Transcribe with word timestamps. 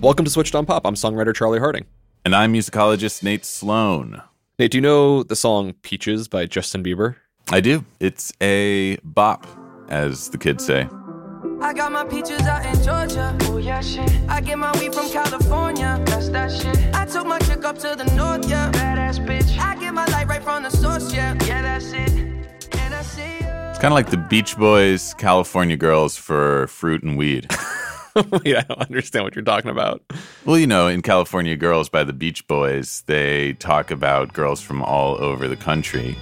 Welcome 0.00 0.24
to 0.24 0.30
Switched 0.30 0.54
on 0.54 0.64
Pop. 0.64 0.86
I'm 0.86 0.94
songwriter 0.94 1.34
Charlie 1.34 1.58
Harding. 1.58 1.84
And 2.24 2.34
I'm 2.34 2.54
musicologist 2.54 3.22
Nate 3.22 3.44
Sloan. 3.44 4.22
Nate, 4.58 4.70
do 4.70 4.78
you 4.78 4.82
know 4.82 5.22
the 5.22 5.36
song 5.36 5.74
Peaches 5.82 6.28
by 6.28 6.46
Justin 6.46 6.82
Bieber? 6.82 7.16
I 7.50 7.60
do. 7.60 7.84
It's 8.00 8.32
a 8.40 8.96
bop, 9.04 9.46
as 9.90 10.30
the 10.30 10.38
kids 10.38 10.64
say. 10.64 10.88
I 11.60 11.72
got 11.72 11.90
my 11.92 12.04
peaches 12.04 12.42
out 12.42 12.64
in 12.66 12.74
Georgia. 12.82 13.36
Oh 13.42 13.58
yeah, 13.58 13.80
shit. 13.80 14.10
I 14.28 14.40
get 14.40 14.58
my 14.58 14.72
weed 14.78 14.94
from 14.94 15.08
California. 15.10 16.00
That's 16.06 16.28
that 16.30 16.50
shit. 16.52 16.76
I 16.94 17.04
took 17.04 17.26
my 17.26 17.38
chick 17.40 17.64
up 17.64 17.78
to 17.78 17.94
the 17.96 18.04
north, 18.16 18.48
yeah. 18.48 18.70
Badass 18.72 19.24
bitch. 19.26 19.58
I 19.58 19.74
get 19.76 19.92
my 19.92 20.06
light 20.06 20.28
right 20.28 20.42
from 20.42 20.62
the 20.62 20.70
source, 20.70 21.12
yeah. 21.12 21.34
Yeah, 21.44 21.62
that's 21.62 21.92
it. 21.92 22.10
And 22.12 22.94
I 22.94 23.02
see 23.02 23.22
It's 23.22 23.78
kind 23.78 23.92
of 23.92 23.94
like 23.94 24.10
the 24.10 24.16
Beach 24.18 24.56
Boys, 24.56 25.14
California 25.14 25.76
Girls 25.76 26.16
for 26.16 26.66
fruit 26.68 27.02
and 27.02 27.16
weed. 27.16 27.50
Wait, 28.14 28.56
I 28.56 28.60
don't 28.68 28.80
understand 28.80 29.24
what 29.24 29.34
you're 29.34 29.44
talking 29.44 29.70
about. 29.70 30.02
well, 30.44 30.58
you 30.58 30.66
know, 30.66 30.86
in 30.86 31.02
California 31.02 31.56
Girls 31.56 31.88
by 31.88 32.04
the 32.04 32.12
Beach 32.12 32.46
Boys, 32.46 33.02
they 33.06 33.54
talk 33.54 33.90
about 33.90 34.32
girls 34.32 34.60
from 34.60 34.82
all 34.82 35.16
over 35.22 35.48
the 35.48 35.56
country. 35.56 36.16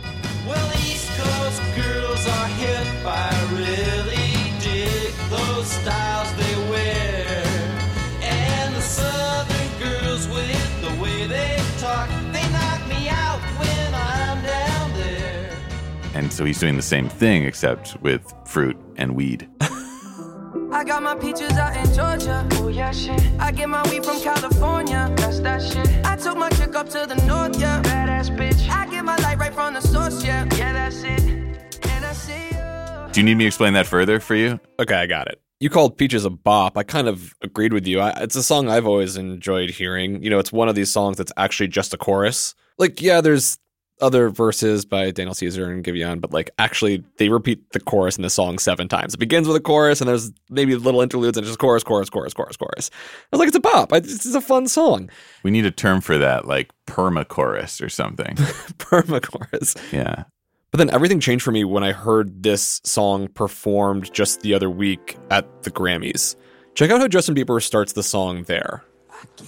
So 16.41 16.46
he's 16.46 16.58
doing 16.58 16.77
the 16.77 16.80
same 16.80 17.06
thing, 17.06 17.44
except 17.44 18.00
with 18.00 18.22
fruit 18.46 18.74
and 18.96 19.14
weed. 19.14 19.46
I 19.60 20.84
got 20.86 21.02
my 21.02 21.14
peaches 21.14 21.52
out 21.52 21.77
in 21.77 21.84
Georgia. 21.92 22.48
Oh 22.52 22.69
yeah, 22.69 22.92
shit. 22.92 23.20
I 23.38 23.52
get 23.52 23.69
my 23.69 23.82
weed 23.91 24.02
from 24.02 24.19
California. 24.22 25.12
That's 25.19 25.41
that 25.41 25.60
shit. 25.60 25.86
I 26.02 26.16
took 26.16 26.38
my 26.38 26.48
chick 26.48 26.74
up 26.74 26.88
to 26.88 27.05
the 27.06 27.16
north, 27.27 27.60
yeah. 27.60 27.82
Badass 27.82 28.34
bitch. 28.34 28.70
I 28.70 28.88
get 28.91 29.05
my 29.05 29.16
light 29.16 29.36
right 29.36 29.52
from 29.52 29.74
the 29.74 29.82
source, 29.82 30.24
yeah. 30.24 30.48
Yeah, 30.56 30.72
that's 30.72 31.02
it. 31.02 31.20
And 31.20 32.06
I 32.06 32.12
see 32.14 32.47
you. 32.52 33.12
Do 33.12 33.20
you 33.20 33.25
need 33.27 33.34
me 33.34 33.44
to 33.44 33.48
explain 33.48 33.75
that 33.75 33.86
further 33.86 34.19
for 34.19 34.34
you? 34.34 34.58
Okay, 34.78 34.94
I 34.94 35.04
got 35.04 35.28
it. 35.28 35.42
You 35.58 35.69
called 35.69 35.98
Peaches 35.98 36.25
a 36.25 36.30
bop. 36.30 36.78
I 36.78 36.84
kind 36.84 37.06
of 37.06 37.34
agreed 37.42 37.75
with 37.75 37.86
you. 37.86 38.00
I, 38.00 38.12
it's 38.22 38.36
a 38.36 38.42
song 38.42 38.70
I've 38.70 38.86
always 38.86 39.19
enjoyed 39.19 39.69
hearing. 39.69 40.22
You 40.22 40.30
know, 40.30 40.38
it's 40.38 40.52
one 40.52 40.70
of 40.70 40.75
these 40.75 40.91
songs 40.91 41.19
that's 41.19 41.32
actually 41.36 41.69
just 41.69 41.92
a 41.92 41.98
chorus. 41.98 42.54
Like, 42.78 43.02
yeah, 43.02 43.20
there's 43.20 43.58
other 44.00 44.30
verses 44.30 44.84
by 44.84 45.10
Daniel 45.10 45.34
Caesar 45.34 45.70
and 45.70 45.84
Giveon, 45.84 46.20
but 46.20 46.32
like 46.32 46.50
actually 46.58 47.04
they 47.18 47.28
repeat 47.28 47.70
the 47.72 47.80
chorus 47.80 48.16
in 48.16 48.22
the 48.22 48.30
song 48.30 48.58
seven 48.58 48.88
times. 48.88 49.14
It 49.14 49.19
begins 49.19 49.47
with 49.47 49.56
a 49.56 49.60
chorus 49.60 50.00
and 50.00 50.08
there's 50.08 50.32
maybe 50.48 50.75
little 50.76 51.00
interludes 51.00 51.36
and 51.36 51.47
just 51.47 51.58
chorus, 51.58 51.82
chorus, 51.84 52.10
chorus, 52.10 52.34
chorus, 52.34 52.56
chorus. 52.56 52.91
I 52.92 53.36
was 53.36 53.38
like, 53.38 53.48
it's 53.48 53.56
a 53.56 53.60
pop. 53.60 53.92
It's, 53.92 54.26
it's 54.26 54.34
a 54.34 54.41
fun 54.41 54.69
song. 54.69 55.10
We 55.42 55.50
need 55.50 55.66
a 55.66 55.70
term 55.70 56.00
for 56.00 56.19
that, 56.19 56.47
like 56.47 56.70
perma 56.86 57.26
chorus 57.26 57.80
or 57.80 57.88
something. 57.88 58.36
Perma 58.78 59.22
chorus. 59.22 59.75
yeah. 59.92 60.25
But 60.70 60.78
then 60.78 60.91
everything 60.91 61.19
changed 61.20 61.44
for 61.44 61.50
me 61.50 61.64
when 61.64 61.82
I 61.82 61.92
heard 61.92 62.42
this 62.42 62.80
song 62.84 63.28
performed 63.28 64.12
just 64.12 64.42
the 64.42 64.54
other 64.54 64.70
week 64.70 65.19
at 65.30 65.64
the 65.64 65.70
Grammys. 65.70 66.36
Check 66.75 66.91
out 66.91 67.00
how 67.00 67.08
Justin 67.08 67.34
Bieber 67.34 67.60
starts 67.60 67.92
the 67.92 68.02
song 68.04 68.44
there. 68.44 68.84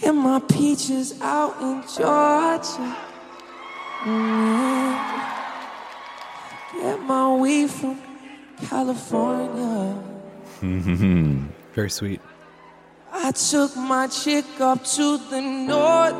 Get 0.00 0.12
my 0.12 0.40
peaches 0.40 1.20
out 1.20 1.60
in 1.62 1.82
Georgia. 1.96 3.11
Mm. 4.04 4.98
Get 6.74 7.00
my 7.02 7.34
weed 7.36 7.70
from 7.70 8.00
California. 8.66 10.02
Very 11.74 11.90
sweet. 11.90 12.20
I 13.12 13.30
took 13.30 13.76
my 13.76 14.08
chick 14.08 14.44
up 14.60 14.82
to 14.96 15.18
the 15.30 15.40
north. 15.40 16.14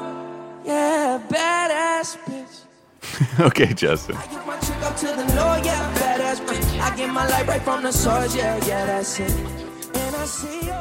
Yeah, 0.65 1.20
badass 1.28 2.16
bitch. 2.25 3.41
okay, 3.41 3.72
Justin. 3.75 4.16
I 4.16 4.26
get 4.26 4.47
my 4.47 4.56
chick 4.60 4.82
up 4.82 4.97
to 4.99 5.06
the 5.06 5.25
north. 5.34 5.64
Yeah, 5.64 5.94
badass 5.94 6.47
bitch. 6.47 6.81
I 6.81 6.97
get 6.97 7.10
my 7.10 7.26
light 7.28 7.47
right 7.49 7.62
from 7.62 7.82
the 7.82 7.93
source. 7.93 8.37
Yeah, 8.37 8.64
yeah, 8.64 8.87
that's 8.87 9.19
it. 9.19 9.32
And 9.32 10.16
I 10.16 10.25
see 10.25 10.66
you. 10.66 10.72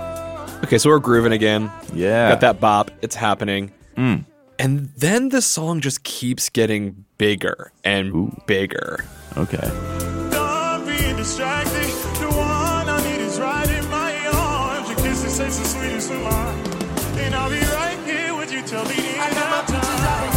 Okay, 0.63 0.77
so 0.77 0.89
we're 0.89 0.99
grooving 0.99 1.31
again. 1.31 1.71
Yeah. 1.93 2.29
Got 2.29 2.41
that 2.41 2.59
bop. 2.59 2.91
It's 3.01 3.15
happening. 3.15 3.71
Mm. 3.97 4.25
And 4.63 4.91
then 4.95 5.29
the 5.29 5.41
song 5.41 5.81
just 5.81 6.03
keeps 6.03 6.49
getting 6.49 7.05
bigger 7.17 7.71
and 7.83 8.39
bigger. 8.45 9.03
Okay. 9.35 9.57
Done 9.57 10.85
being 10.85 11.15
distracted. 11.15 11.87
The 12.19 12.27
one 12.29 12.87
I 12.87 13.01
need 13.03 13.21
is 13.21 13.39
right 13.39 13.67
in 13.69 13.89
my 13.89 14.27
arms. 14.27 14.87
Your 14.87 14.97
kisses 14.99 15.35
taste 15.37 15.59
the 15.59 15.65
sweetest 15.67 16.11
of 16.11 16.21
mine. 16.21 16.59
And 17.17 17.33
I'll 17.33 17.49
be 17.49 17.59
right 17.73 17.97
here 18.05 18.35
with 18.37 18.51
you 18.53 18.61
till 18.61 18.83
the 18.83 18.93
end 18.93 19.37
of 19.37 19.65
time. 19.65 20.31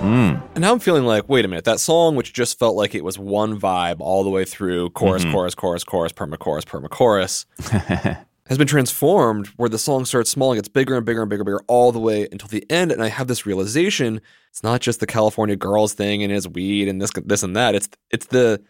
Mm. 0.00 0.42
And 0.54 0.62
now 0.62 0.72
I'm 0.72 0.78
feeling 0.78 1.04
like, 1.04 1.28
wait 1.28 1.44
a 1.44 1.48
minute, 1.48 1.64
that 1.66 1.78
song, 1.80 2.16
which 2.16 2.32
just 2.32 2.58
felt 2.58 2.74
like 2.74 2.94
it 2.94 3.04
was 3.04 3.18
one 3.18 3.60
vibe 3.60 3.96
all 3.98 4.24
the 4.24 4.30
way 4.30 4.44
through 4.46 4.90
chorus, 4.90 5.24
Mhm. 5.24 5.32
chorus, 5.32 5.54
chorus, 5.54 5.84
chorus, 5.84 6.12
perma 6.12 6.38
chorus, 6.38 6.64
perma 6.64 6.88
chorus, 6.88 7.44
has 8.50 8.58
been 8.58 8.66
transformed 8.66 9.46
where 9.56 9.68
the 9.68 9.78
song 9.78 10.04
starts 10.04 10.28
small 10.28 10.50
and 10.50 10.58
gets 10.58 10.68
bigger 10.68 10.96
and 10.96 11.06
bigger 11.06 11.22
and 11.22 11.30
bigger 11.30 11.42
and 11.42 11.46
bigger 11.46 11.60
all 11.68 11.92
the 11.92 12.00
way 12.00 12.26
until 12.32 12.48
the 12.48 12.68
end. 12.68 12.90
And 12.90 13.00
I 13.00 13.06
have 13.08 13.28
this 13.28 13.46
realization 13.46 14.20
it's 14.50 14.64
not 14.64 14.80
just 14.80 14.98
the 14.98 15.06
California 15.06 15.54
girls 15.54 15.94
thing 15.94 16.24
and 16.24 16.32
his 16.32 16.48
weed 16.48 16.88
and 16.88 17.00
this, 17.00 17.12
this 17.24 17.44
and 17.44 17.54
that. 17.54 17.76
It's, 17.76 17.88
it's 18.10 18.26
the, 18.26 18.60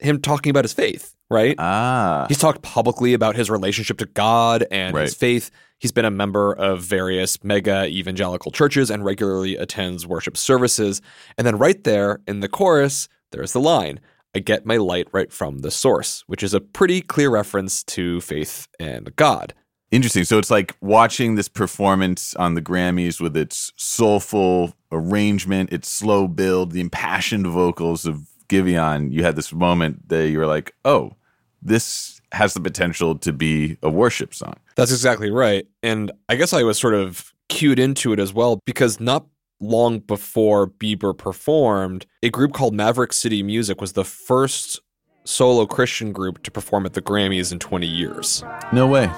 him 0.00 0.20
talking 0.20 0.50
about 0.50 0.64
his 0.64 0.72
faith, 0.72 1.14
right? 1.30 1.54
Ah. 1.56 2.26
He's 2.26 2.38
talked 2.38 2.62
publicly 2.62 3.14
about 3.14 3.36
his 3.36 3.48
relationship 3.48 3.98
to 3.98 4.06
God 4.06 4.66
and 4.72 4.96
his 4.96 5.14
faith. 5.14 5.52
He's 5.78 5.92
been 5.92 6.04
a 6.04 6.10
member 6.10 6.52
of 6.52 6.82
various 6.82 7.42
mega 7.44 7.86
evangelical 7.86 8.50
churches 8.50 8.90
and 8.90 9.04
regularly 9.04 9.56
attends 9.56 10.04
worship 10.04 10.36
services. 10.36 11.00
And 11.36 11.46
then 11.46 11.56
right 11.56 11.82
there 11.84 12.18
in 12.26 12.40
the 12.40 12.48
chorus, 12.48 13.08
there's 13.30 13.52
the 13.52 13.60
line 13.60 14.00
I 14.38 14.40
get 14.40 14.64
my 14.64 14.76
light 14.76 15.08
right 15.10 15.32
from 15.32 15.58
the 15.58 15.70
source, 15.72 16.22
which 16.28 16.44
is 16.44 16.54
a 16.54 16.60
pretty 16.60 17.00
clear 17.00 17.28
reference 17.28 17.82
to 17.84 18.20
faith 18.20 18.68
and 18.78 19.14
God. 19.16 19.52
Interesting. 19.90 20.22
So 20.22 20.38
it's 20.38 20.50
like 20.50 20.76
watching 20.80 21.34
this 21.34 21.48
performance 21.48 22.36
on 22.36 22.54
the 22.54 22.62
Grammys 22.62 23.20
with 23.20 23.36
its 23.36 23.72
soulful 23.74 24.74
arrangement, 24.92 25.72
its 25.72 25.90
slow 25.90 26.28
build, 26.28 26.70
the 26.70 26.80
impassioned 26.80 27.48
vocals 27.48 28.06
of 28.06 28.28
Giveon. 28.48 29.10
You 29.10 29.24
had 29.24 29.34
this 29.34 29.52
moment 29.52 30.08
that 30.08 30.28
you 30.28 30.38
were 30.38 30.46
like, 30.46 30.72
oh, 30.84 31.16
this 31.60 32.20
has 32.30 32.54
the 32.54 32.60
potential 32.60 33.18
to 33.18 33.32
be 33.32 33.76
a 33.82 33.90
worship 33.90 34.32
song. 34.32 34.54
That's 34.76 34.92
exactly 34.92 35.32
right. 35.32 35.66
And 35.82 36.12
I 36.28 36.36
guess 36.36 36.52
I 36.52 36.62
was 36.62 36.78
sort 36.78 36.94
of 36.94 37.34
cued 37.48 37.80
into 37.80 38.12
it 38.12 38.20
as 38.20 38.32
well 38.32 38.60
because 38.64 39.00
not 39.00 39.26
long 39.60 40.00
before 40.00 40.66
Bieber 40.66 41.16
performed, 41.16 42.06
a 42.22 42.30
group 42.30 42.52
called 42.52 42.74
Maverick 42.74 43.12
City 43.12 43.42
Music 43.42 43.80
was 43.80 43.92
the 43.92 44.04
first 44.04 44.80
solo 45.24 45.66
Christian 45.66 46.12
group 46.12 46.42
to 46.42 46.50
perform 46.50 46.86
at 46.86 46.94
the 46.94 47.02
Grammys 47.02 47.52
in 47.52 47.58
20 47.58 47.86
years. 47.86 48.42
No 48.72 48.86
way. 48.86 49.10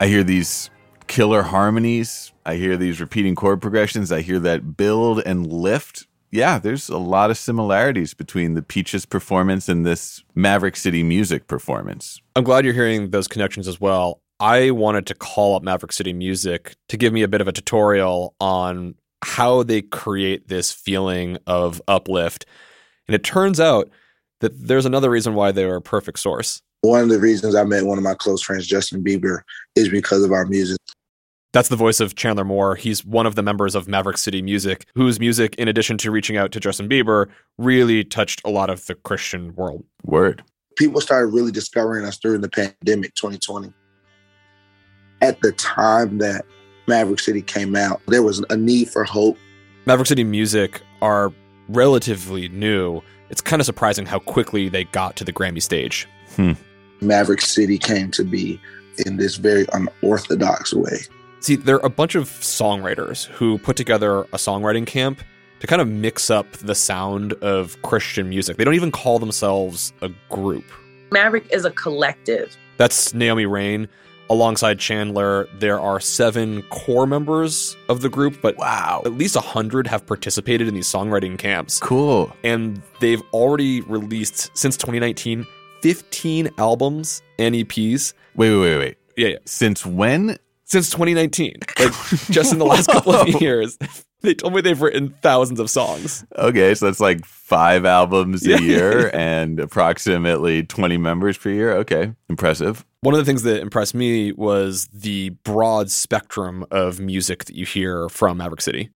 I 0.00 0.06
hear 0.06 0.22
these 0.22 0.70
killer 1.06 1.42
harmonies. 1.42 2.32
I 2.46 2.56
hear 2.56 2.76
these 2.76 3.00
repeating 3.00 3.34
chord 3.34 3.60
progressions. 3.60 4.12
I 4.12 4.20
hear 4.20 4.38
that 4.40 4.76
build 4.76 5.22
and 5.24 5.52
lift 5.52 6.06
yeah, 6.30 6.58
there's 6.58 6.88
a 6.88 6.98
lot 6.98 7.30
of 7.30 7.38
similarities 7.38 8.14
between 8.14 8.54
the 8.54 8.62
Peaches 8.62 9.06
performance 9.06 9.68
and 9.68 9.86
this 9.86 10.22
Maverick 10.34 10.76
City 10.76 11.02
Music 11.02 11.46
performance. 11.46 12.20
I'm 12.36 12.44
glad 12.44 12.64
you're 12.64 12.74
hearing 12.74 13.10
those 13.10 13.28
connections 13.28 13.66
as 13.66 13.80
well. 13.80 14.20
I 14.40 14.70
wanted 14.70 15.06
to 15.06 15.14
call 15.14 15.56
up 15.56 15.62
Maverick 15.62 15.92
City 15.92 16.12
Music 16.12 16.76
to 16.88 16.96
give 16.96 17.12
me 17.12 17.22
a 17.22 17.28
bit 17.28 17.40
of 17.40 17.48
a 17.48 17.52
tutorial 17.52 18.34
on 18.40 18.94
how 19.24 19.62
they 19.62 19.82
create 19.82 20.48
this 20.48 20.70
feeling 20.70 21.38
of 21.46 21.80
uplift. 21.88 22.44
And 23.06 23.14
it 23.14 23.24
turns 23.24 23.58
out 23.58 23.90
that 24.40 24.68
there's 24.68 24.86
another 24.86 25.10
reason 25.10 25.34
why 25.34 25.50
they 25.50 25.64
were 25.64 25.76
a 25.76 25.82
perfect 25.82 26.18
source. 26.18 26.62
One 26.82 27.02
of 27.02 27.08
the 27.08 27.18
reasons 27.18 27.54
I 27.54 27.64
met 27.64 27.84
one 27.84 27.98
of 27.98 28.04
my 28.04 28.14
close 28.14 28.42
friends, 28.42 28.66
Justin 28.66 29.02
Bieber, 29.02 29.40
is 29.74 29.88
because 29.88 30.22
of 30.22 30.32
our 30.32 30.46
music. 30.46 30.78
That's 31.52 31.70
the 31.70 31.76
voice 31.76 31.98
of 31.98 32.14
Chandler 32.14 32.44
Moore. 32.44 32.76
He's 32.76 33.04
one 33.04 33.26
of 33.26 33.34
the 33.34 33.42
members 33.42 33.74
of 33.74 33.88
Maverick 33.88 34.18
City 34.18 34.42
Music, 34.42 34.86
whose 34.94 35.18
music, 35.18 35.54
in 35.56 35.66
addition 35.66 35.96
to 35.98 36.10
reaching 36.10 36.36
out 36.36 36.52
to 36.52 36.60
Justin 36.60 36.88
Bieber, 36.88 37.26
really 37.56 38.04
touched 38.04 38.42
a 38.44 38.50
lot 38.50 38.70
of 38.70 38.84
the 38.86 38.94
Christian 38.94 39.54
world. 39.56 39.84
Word. 40.04 40.44
People 40.76 41.00
started 41.00 41.28
really 41.28 41.50
discovering 41.50 42.04
us 42.04 42.18
during 42.18 42.42
the 42.42 42.48
pandemic 42.48 43.14
2020. 43.14 43.72
At 45.20 45.40
the 45.40 45.52
time 45.52 46.18
that 46.18 46.44
Maverick 46.86 47.18
City 47.18 47.42
came 47.42 47.74
out, 47.74 48.00
there 48.06 48.22
was 48.22 48.44
a 48.50 48.56
need 48.56 48.90
for 48.90 49.02
hope. 49.02 49.36
Maverick 49.86 50.06
City 50.06 50.22
Music 50.22 50.82
are 51.02 51.32
relatively 51.68 52.48
new. 52.50 53.00
It's 53.30 53.40
kind 53.40 53.58
of 53.58 53.66
surprising 53.66 54.06
how 54.06 54.18
quickly 54.20 54.68
they 54.68 54.84
got 54.84 55.16
to 55.16 55.24
the 55.24 55.32
Grammy 55.32 55.62
stage. 55.62 56.06
Hmm. 56.36 56.52
Maverick 57.00 57.40
City 57.40 57.78
came 57.78 58.10
to 58.12 58.24
be 58.24 58.60
in 59.06 59.16
this 59.16 59.36
very 59.36 59.66
unorthodox 59.72 60.74
way. 60.74 60.98
See, 61.40 61.54
they're 61.56 61.76
a 61.78 61.88
bunch 61.90 62.14
of 62.14 62.28
songwriters 62.28 63.26
who 63.26 63.58
put 63.58 63.76
together 63.76 64.20
a 64.22 64.36
songwriting 64.38 64.86
camp 64.86 65.20
to 65.60 65.66
kind 65.66 65.80
of 65.80 65.88
mix 65.88 66.30
up 66.30 66.50
the 66.52 66.74
sound 66.74 67.32
of 67.34 67.80
Christian 67.82 68.28
music. 68.28 68.56
They 68.56 68.64
don't 68.64 68.74
even 68.74 68.90
call 68.90 69.18
themselves 69.18 69.92
a 70.02 70.10
group. 70.30 70.64
Maverick 71.10 71.46
is 71.52 71.64
a 71.64 71.70
collective. 71.70 72.56
That's 72.76 73.14
Naomi 73.14 73.46
Raine. 73.46 73.88
Alongside 74.30 74.78
Chandler, 74.78 75.48
there 75.58 75.80
are 75.80 75.98
seven 76.00 76.62
core 76.64 77.06
members 77.06 77.76
of 77.88 78.02
the 78.02 78.10
group, 78.10 78.42
but 78.42 78.58
Wow. 78.58 79.00
at 79.06 79.12
least 79.14 79.36
a 79.36 79.40
100 79.40 79.86
have 79.86 80.04
participated 80.06 80.68
in 80.68 80.74
these 80.74 80.86
songwriting 80.86 81.38
camps. 81.38 81.78
Cool. 81.78 82.30
And 82.44 82.82
they've 83.00 83.22
already 83.32 83.80
released, 83.82 84.50
since 84.56 84.76
2019, 84.76 85.46
15 85.82 86.50
albums 86.58 87.22
and 87.38 87.54
EPs. 87.54 88.12
Wait, 88.36 88.50
wait, 88.50 88.60
wait, 88.60 88.78
wait. 88.78 88.96
Yeah, 89.16 89.28
yeah. 89.28 89.38
Since 89.44 89.84
when? 89.86 90.38
Since 90.64 90.90
2019. 90.90 91.54
Like, 91.78 91.92
just 92.30 92.52
in 92.52 92.58
the 92.58 92.66
last 92.66 92.86
couple 92.90 93.14
of 93.14 93.28
years. 93.40 93.78
They 94.20 94.34
told 94.34 94.52
me 94.52 94.60
they've 94.60 94.82
written 94.82 95.14
thousands 95.22 95.60
of 95.60 95.70
songs. 95.70 96.24
Okay, 96.36 96.74
so 96.74 96.86
that's 96.86 96.98
like 96.98 97.24
five 97.24 97.84
albums 97.84 98.44
a 98.44 98.50
Yeah. 98.50 98.58
year 98.58 99.10
and 99.14 99.60
approximately 99.60 100.64
20 100.64 100.96
members 100.96 101.38
per 101.38 101.50
year. 101.50 101.72
Okay, 101.74 102.12
impressive. 102.28 102.84
One 103.02 103.14
of 103.14 103.18
the 103.20 103.24
things 103.24 103.44
that 103.44 103.60
impressed 103.62 103.94
me 103.94 104.32
was 104.32 104.88
the 104.92 105.28
broad 105.44 105.92
spectrum 105.92 106.66
of 106.72 106.98
music 106.98 107.44
that 107.44 107.54
you 107.54 107.64
hear 107.64 108.08
from 108.08 108.38
Maverick 108.38 108.60
City. 108.60 108.90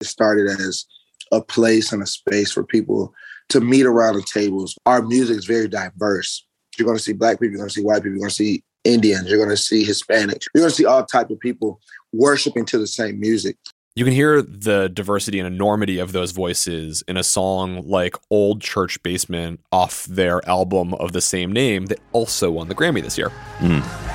It 0.00 0.06
started 0.06 0.46
as 0.46 0.86
a 1.32 1.42
place 1.42 1.90
and 1.92 2.00
a 2.00 2.06
space 2.06 2.52
for 2.52 2.62
people 2.62 3.12
to 3.50 3.60
meet 3.60 3.86
around 3.86 4.14
the 4.14 4.22
tables. 4.22 4.76
Our 4.86 5.02
music 5.02 5.38
is 5.38 5.44
very 5.44 5.68
diverse. 5.68 6.46
You're 6.78 6.86
going 6.86 6.96
to 6.96 7.02
see 7.02 7.12
black 7.12 7.40
people, 7.40 7.52
you're 7.52 7.58
going 7.58 7.68
to 7.68 7.74
see 7.74 7.84
white 7.84 8.02
people, 8.02 8.12
you're 8.12 8.20
going 8.20 8.30
to 8.30 8.34
see 8.34 8.62
Indians, 8.84 9.28
you're 9.28 9.38
going 9.38 9.50
to 9.50 9.56
see 9.56 9.84
Hispanics, 9.84 10.46
you're 10.54 10.62
going 10.62 10.70
to 10.70 10.76
see 10.76 10.86
all 10.86 11.04
type 11.04 11.30
of 11.30 11.38
people 11.40 11.80
worshiping 12.12 12.64
to 12.66 12.78
the 12.78 12.86
same 12.86 13.20
music. 13.20 13.56
You 13.96 14.04
can 14.04 14.14
hear 14.14 14.40
the 14.40 14.88
diversity 14.88 15.40
and 15.40 15.46
enormity 15.46 15.98
of 15.98 16.12
those 16.12 16.30
voices 16.30 17.02
in 17.08 17.16
a 17.16 17.24
song 17.24 17.82
like 17.86 18.14
Old 18.30 18.62
Church 18.62 19.02
Basement 19.02 19.60
off 19.72 20.04
their 20.04 20.48
album 20.48 20.94
of 20.94 21.12
the 21.12 21.20
same 21.20 21.52
name 21.52 21.86
that 21.86 21.98
also 22.12 22.52
won 22.52 22.68
the 22.68 22.74
Grammy 22.74 23.02
this 23.02 23.18
year. 23.18 23.30
Hmm. 23.58 24.09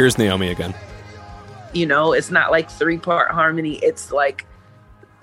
Here's 0.00 0.16
Naomi 0.16 0.48
again. 0.48 0.74
You 1.74 1.84
know, 1.84 2.14
it's 2.14 2.30
not 2.30 2.50
like 2.50 2.70
three 2.70 2.96
part 2.96 3.30
harmony, 3.30 3.74
it's 3.82 4.10
like 4.10 4.46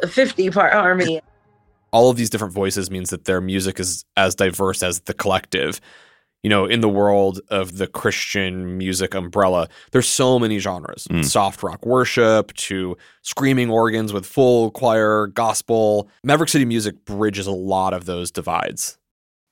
a 0.04 0.08
50 0.08 0.52
part 0.52 0.72
harmony. 0.72 1.20
all 1.92 2.12
of 2.12 2.16
these 2.16 2.30
different 2.30 2.54
voices 2.54 2.92
means 2.92 3.10
that 3.10 3.26
their 3.26 3.42
music 3.42 3.80
is 3.80 4.06
as 4.16 4.36
diverse 4.36 4.84
as 4.84 5.00
the 5.00 5.16
collective. 5.16 5.82
You 6.44 6.52
know, 6.52 6.68
in 6.68 6.82
the 6.82 6.90
world 6.90 7.42
of 7.50 7.78
the 7.80 7.88
Christian 7.88 8.78
music 8.78 9.16
umbrella, 9.16 9.68
there's 9.94 10.08
so 10.08 10.38
many 10.38 10.60
genres. 10.60 11.08
Mm. 11.10 11.26
Soft 11.26 11.64
rock 11.64 11.84
worship 11.84 12.54
to 12.54 12.96
screaming 13.24 13.72
organs 13.72 14.14
with 14.14 14.28
full 14.28 14.70
choir, 14.70 15.26
gospel. 15.26 16.08
Maverick 16.24 16.50
City 16.50 16.66
Music 16.66 17.04
bridges 17.04 17.48
a 17.48 17.52
lot 17.52 17.96
of 17.96 18.06
those 18.06 18.30
divides. 18.30 19.00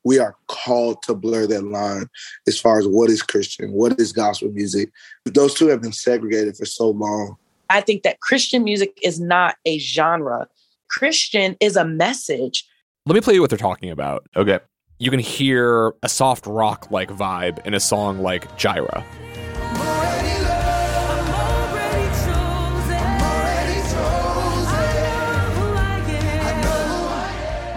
We 0.05 0.19
are 0.19 0.35
called 0.47 1.01
to 1.03 1.15
blur 1.15 1.47
that 1.47 1.65
line 1.65 2.07
as 2.47 2.59
far 2.59 2.79
as 2.79 2.87
what 2.87 3.09
is 3.09 3.21
Christian, 3.21 3.71
what 3.71 3.99
is 3.99 4.13
gospel 4.13 4.49
music. 4.51 4.91
Those 5.25 5.53
two 5.55 5.67
have 5.67 5.81
been 5.81 5.91
segregated 5.91 6.55
for 6.55 6.65
so 6.65 6.91
long. 6.91 7.35
I 7.69 7.81
think 7.81 8.03
that 8.03 8.19
Christian 8.21 8.63
music 8.63 8.97
is 9.01 9.19
not 9.19 9.55
a 9.65 9.79
genre. 9.79 10.47
Christian 10.89 11.57
is 11.59 11.75
a 11.75 11.83
message. 11.83 12.65
Let 13.07 13.15
me 13.15 13.21
play 13.21 13.33
you 13.33 13.41
what 13.41 13.49
they're 13.49 13.57
talking 13.57 13.89
about. 13.89 14.27
Okay. 14.35 14.59
You 14.99 15.09
can 15.09 15.19
hear 15.19 15.93
a 16.03 16.07
soft 16.07 16.45
rock 16.47 16.89
like 16.91 17.09
vibe 17.09 17.65
in 17.65 17.73
a 17.73 17.79
song 17.79 18.19
like 18.19 18.55
Jireh. 18.57 19.03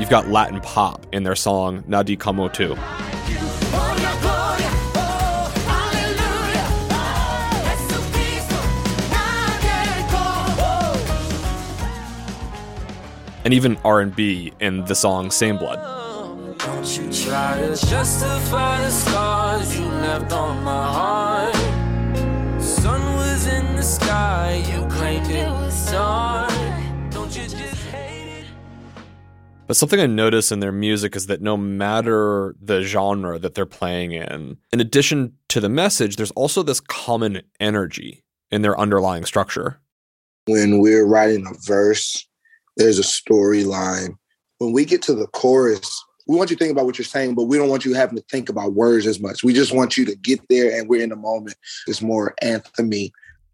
You've 0.08 0.24
got 0.24 0.30
Latin 0.30 0.62
pop 0.62 1.04
in 1.12 1.22
their 1.22 1.36
song 1.36 1.82
Nadie 1.82 2.18
Como 2.18 2.48
Tu. 2.48 2.74
And 13.44 13.52
even 13.52 13.76
R&B 13.84 14.54
in 14.60 14.82
the 14.86 14.94
song 14.94 15.30
Same 15.30 15.58
Blood. 15.58 15.78
Sun 22.58 23.12
was 23.12 23.46
in 23.46 23.76
the 23.76 23.82
sky, 23.82 24.64
you 24.72 24.86
claimed 24.86 25.30
it 25.30 25.50
was 25.50 25.90
dark. 25.90 26.67
But 29.68 29.76
something 29.76 30.00
I 30.00 30.06
notice 30.06 30.50
in 30.50 30.60
their 30.60 30.72
music 30.72 31.14
is 31.14 31.26
that 31.26 31.42
no 31.42 31.54
matter 31.58 32.56
the 32.58 32.82
genre 32.82 33.38
that 33.38 33.54
they're 33.54 33.66
playing 33.66 34.12
in, 34.12 34.56
in 34.72 34.80
addition 34.80 35.34
to 35.48 35.60
the 35.60 35.68
message, 35.68 36.16
there's 36.16 36.30
also 36.30 36.62
this 36.62 36.80
common 36.80 37.42
energy 37.60 38.24
in 38.50 38.62
their 38.62 38.80
underlying 38.80 39.26
structure. 39.26 39.78
When 40.46 40.80
we're 40.80 41.04
writing 41.04 41.46
a 41.46 41.52
verse, 41.66 42.26
there's 42.78 42.98
a 42.98 43.02
storyline. 43.02 44.16
When 44.56 44.72
we 44.72 44.86
get 44.86 45.02
to 45.02 45.14
the 45.14 45.26
chorus, 45.26 46.02
we 46.26 46.34
want 46.34 46.48
you 46.48 46.56
to 46.56 46.64
think 46.64 46.72
about 46.72 46.86
what 46.86 46.96
you're 46.96 47.04
saying, 47.04 47.34
but 47.34 47.44
we 47.44 47.58
don't 47.58 47.68
want 47.68 47.84
you 47.84 47.92
having 47.92 48.16
to 48.16 48.24
think 48.30 48.48
about 48.48 48.72
words 48.72 49.06
as 49.06 49.20
much. 49.20 49.44
We 49.44 49.52
just 49.52 49.74
want 49.74 49.98
you 49.98 50.06
to 50.06 50.16
get 50.16 50.40
there 50.48 50.78
and 50.78 50.88
we're 50.88 51.02
in 51.02 51.10
the 51.10 51.16
moment. 51.16 51.56
It's 51.86 52.00
more 52.00 52.34
anthemy. 52.42 53.10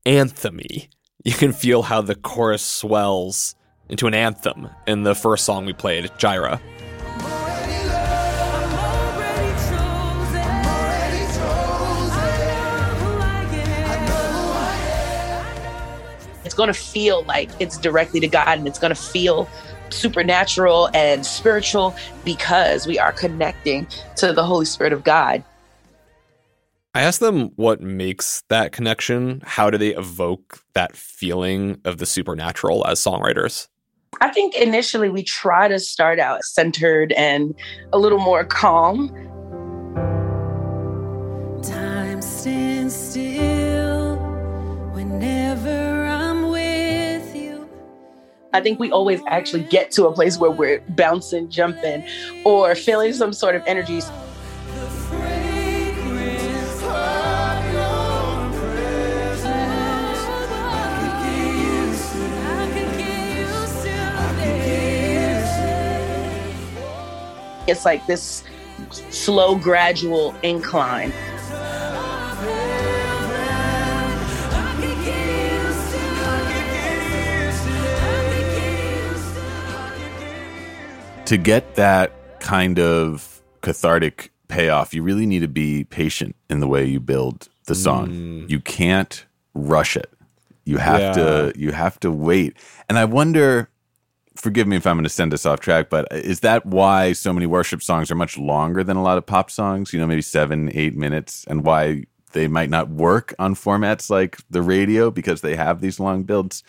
Anthemy. 0.07 0.87
You 1.25 1.33
can 1.33 1.53
feel 1.53 1.83
how 1.83 2.03
the 2.03 2.15
chorus 2.15 2.63
swells 2.63 3.57
into 3.89 4.07
an 4.07 4.15
anthem 4.15 4.69
in 4.87 5.03
the 5.03 5.15
first 5.15 5.45
song 5.45 5.67
we 5.67 5.73
played, 5.73 6.11
Jireh. 6.19 6.61
It's 16.45 16.55
going 16.55 16.69
to 16.69 16.75
feel 16.75 17.25
like 17.25 17.51
it's 17.59 17.79
directly 17.79 18.21
to 18.21 18.29
God 18.29 18.59
and 18.59 18.69
it's 18.69 18.79
going 18.79 18.95
to 18.95 19.01
feel 19.01 19.49
supernatural 19.91 20.89
and 20.95 21.25
spiritual 21.25 21.97
because 22.25 22.87
we 22.87 22.99
are 22.99 23.13
connecting 23.13 23.87
to 24.17 24.33
the 24.33 24.45
Holy 24.45 24.65
Spirit 24.65 24.93
of 24.93 25.05
God. 25.05 25.43
I 26.95 27.03
asked 27.03 27.19
them 27.19 27.51
what 27.57 27.81
makes 27.81 28.45
that 28.51 28.71
connection. 28.71 29.43
How 29.45 29.69
do 29.69 29.79
they 29.79 29.97
evoke 29.97 30.61
that 30.75 30.97
feeling 30.97 31.81
of 31.85 31.99
the 31.99 32.07
supernatural 32.07 32.87
as 32.87 33.01
songwriters? 33.01 33.67
I 34.21 34.31
think 34.31 34.55
initially 34.55 35.09
we 35.09 35.23
try 35.23 35.69
to 35.69 35.79
start 35.79 36.19
out 36.19 36.43
centered 36.45 37.13
and 37.13 37.55
a 37.93 37.99
little 37.99 38.19
more 38.19 38.45
calm. 38.45 39.09
Time 41.63 42.21
stands 42.23 42.95
still 42.95 44.17
whenever 44.93 46.07
I'm 46.07 46.49
with 46.51 47.35
you. 47.35 47.69
I 48.53 48.61
think 48.61 48.79
we 48.79 48.91
always 48.91 49.21
actually 49.27 49.65
get 49.65 49.91
to 49.93 50.07
a 50.07 50.13
place 50.13 50.39
where 50.39 50.51
we're 50.51 50.81
bouncing, 50.91 51.51
jumping, 51.51 52.07
or 52.45 52.75
feeling 52.75 53.13
some 53.13 53.33
sort 53.33 53.57
of 53.57 53.63
energy. 53.67 54.01
It's 67.67 67.85
like 67.85 68.07
this 68.07 68.45
slow, 69.11 69.57
gradual 69.57 70.35
incline. 70.43 71.13
to 81.27 81.39
get 81.39 81.75
that 81.77 82.13
kind 82.41 82.79
of 82.79 83.43
cathartic 83.63 84.31
payoff, 84.49 84.93
you 84.95 85.03
really 85.03 85.27
need 85.27 85.41
to 85.41 85.49
be 85.49 85.85
patient 85.85 86.37
in 86.51 86.61
the 86.61 86.69
way 86.69 86.85
you 86.85 87.01
build 87.01 87.49
the 87.65 87.75
song. 87.75 88.09
Mm. 88.09 88.51
You 88.51 88.61
can't 88.61 89.25
rush 89.55 89.97
it. 89.97 90.13
You 90.65 90.79
have 90.79 91.15
to 91.15 91.53
you 91.57 91.73
have 91.73 92.01
to 92.01 92.11
wait. 92.11 92.57
And 92.89 92.99
I 92.99 93.05
wonder 93.05 93.69
forgive 94.37 94.67
me 94.67 94.77
if 94.77 94.87
I'm 94.87 94.97
going 94.97 95.05
to 95.05 95.11
send 95.11 95.33
us 95.33 95.47
off 95.47 95.61
track, 95.61 95.91
but 95.91 96.11
uh, 96.13 96.17
is 96.17 96.41
that 96.41 96.67
why 96.67 97.13
so 97.13 97.33
many 97.33 97.47
worship 97.47 97.83
songs 97.83 98.11
are 98.11 98.17
much 98.17 98.37
longer 98.37 98.83
than 98.83 98.97
a 98.97 99.03
lot 99.03 99.19
of 99.19 99.27
pop 99.27 99.51
songs? 99.51 99.93
You 99.93 100.01
know, 100.01 100.07
maybe 100.07 100.23
seven, 100.23 100.71
eight 100.75 100.97
minutes, 100.97 101.45
and 101.49 101.65
why 101.65 102.05
they 102.33 102.49
might 102.49 102.71
not 102.71 102.91
work 102.91 103.35
on 103.39 103.55
formats 103.55 104.11
like 104.11 104.39
the 104.51 104.63
radio 104.63 105.11
because 105.11 105.41
they 105.41 105.57
have 105.57 105.81
these 105.81 106.01
long 106.01 106.25
builds. 106.25 106.63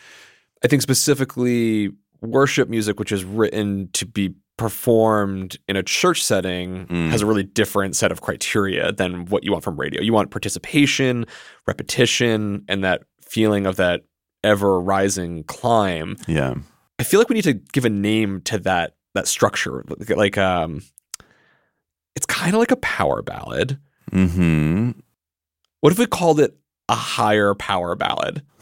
I 0.63 0.67
think 0.67 0.81
specifically 0.81 1.91
worship 2.21 2.69
music, 2.69 2.99
which 2.99 3.11
is 3.11 3.23
written 3.23 3.89
to 3.93 4.05
be 4.05 4.33
performed 4.57 5.57
in 5.67 5.75
a 5.75 5.83
church 5.83 6.23
setting, 6.23 6.85
mm. 6.87 7.09
has 7.09 7.21
a 7.21 7.25
really 7.25 7.43
different 7.43 7.95
set 7.95 8.11
of 8.11 8.21
criteria 8.21 8.91
than 8.91 9.25
what 9.25 9.43
you 9.43 9.51
want 9.51 9.63
from 9.63 9.77
radio. 9.77 10.01
You 10.01 10.13
want 10.13 10.31
participation, 10.31 11.25
repetition, 11.67 12.63
and 12.67 12.83
that 12.83 13.03
feeling 13.21 13.65
of 13.65 13.75
that 13.75 14.03
ever 14.43 14.79
rising 14.79 15.43
climb. 15.43 16.15
Yeah. 16.27 16.55
I 16.99 17.03
feel 17.03 17.19
like 17.19 17.29
we 17.29 17.35
need 17.35 17.43
to 17.43 17.53
give 17.53 17.85
a 17.85 17.89
name 17.89 18.41
to 18.41 18.59
that 18.59 18.95
that 19.13 19.27
structure. 19.27 19.83
Like 20.09 20.37
um 20.37 20.81
it's 22.15 22.25
kind 22.25 22.53
of 22.53 22.59
like 22.59 22.71
a 22.71 22.77
power 22.77 23.21
ballad. 23.21 23.77
Hmm. 24.11 24.91
What 25.81 25.91
if 25.91 25.99
we 25.99 26.05
called 26.05 26.39
it 26.39 26.57
a 26.89 26.95
higher 26.95 27.53
power 27.53 27.95
ballad? 27.95 28.41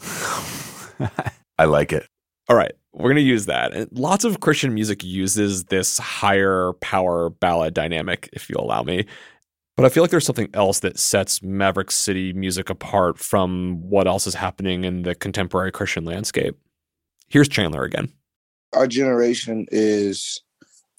I 1.58 1.64
like 1.64 1.92
it. 1.92 2.08
All 2.48 2.56
right, 2.56 2.72
we're 2.92 3.08
going 3.08 3.16
to 3.16 3.22
use 3.22 3.46
that. 3.46 3.72
And 3.72 3.88
lots 3.92 4.24
of 4.24 4.40
Christian 4.40 4.74
music 4.74 5.02
uses 5.02 5.64
this 5.64 5.96
higher 5.98 6.72
power 6.80 7.30
ballad 7.30 7.72
dynamic, 7.72 8.28
if 8.32 8.50
you'll 8.50 8.64
allow 8.64 8.82
me. 8.82 9.06
But 9.76 9.86
I 9.86 9.88
feel 9.88 10.02
like 10.02 10.10
there's 10.10 10.26
something 10.26 10.50
else 10.52 10.80
that 10.80 10.98
sets 10.98 11.42
Maverick 11.42 11.90
City 11.90 12.32
music 12.32 12.70
apart 12.70 13.18
from 13.18 13.80
what 13.88 14.06
else 14.06 14.26
is 14.26 14.34
happening 14.34 14.84
in 14.84 15.02
the 15.02 15.14
contemporary 15.14 15.72
Christian 15.72 16.04
landscape. 16.04 16.56
Here's 17.28 17.48
Chandler 17.48 17.82
again. 17.82 18.12
Our 18.74 18.86
generation 18.86 19.66
is 19.70 20.42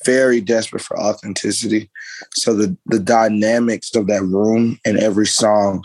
very 0.05 0.41
desperate 0.41 0.81
for 0.81 0.99
authenticity. 0.99 1.89
So 2.33 2.53
the 2.53 2.77
the 2.85 2.99
dynamics 2.99 3.95
of 3.95 4.07
that 4.07 4.23
room 4.23 4.79
and 4.85 4.97
every 4.97 5.27
song 5.27 5.83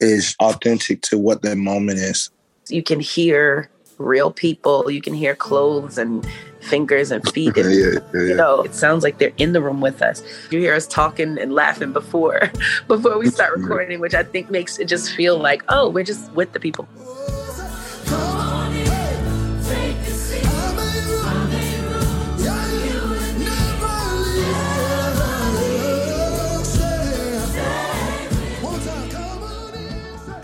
is 0.00 0.34
authentic 0.40 1.02
to 1.02 1.18
what 1.18 1.42
that 1.42 1.56
moment 1.56 1.98
is. 1.98 2.30
You 2.68 2.82
can 2.82 3.00
hear 3.00 3.70
real 3.98 4.30
people. 4.30 4.90
You 4.90 5.02
can 5.02 5.14
hear 5.14 5.34
clothes 5.34 5.98
and 5.98 6.26
fingers 6.60 7.10
and 7.10 7.26
feet. 7.32 7.56
Yeah, 7.56 7.64
And, 7.64 7.74
yeah, 7.74 8.00
yeah. 8.14 8.20
You 8.20 8.34
know, 8.34 8.62
it 8.62 8.74
sounds 8.74 9.04
like 9.04 9.18
they're 9.18 9.32
in 9.36 9.52
the 9.52 9.60
room 9.60 9.80
with 9.80 10.02
us. 10.02 10.22
You 10.50 10.58
hear 10.58 10.74
us 10.74 10.86
talking 10.86 11.38
and 11.38 11.52
laughing 11.52 11.92
before 11.92 12.50
before 12.88 13.18
we 13.18 13.28
start 13.28 13.56
recording, 13.58 14.00
which 14.00 14.14
I 14.14 14.22
think 14.22 14.50
makes 14.50 14.78
it 14.78 14.86
just 14.86 15.14
feel 15.14 15.38
like, 15.38 15.62
oh, 15.68 15.88
we're 15.88 16.04
just 16.04 16.32
with 16.32 16.52
the 16.52 16.60
people. 16.60 16.88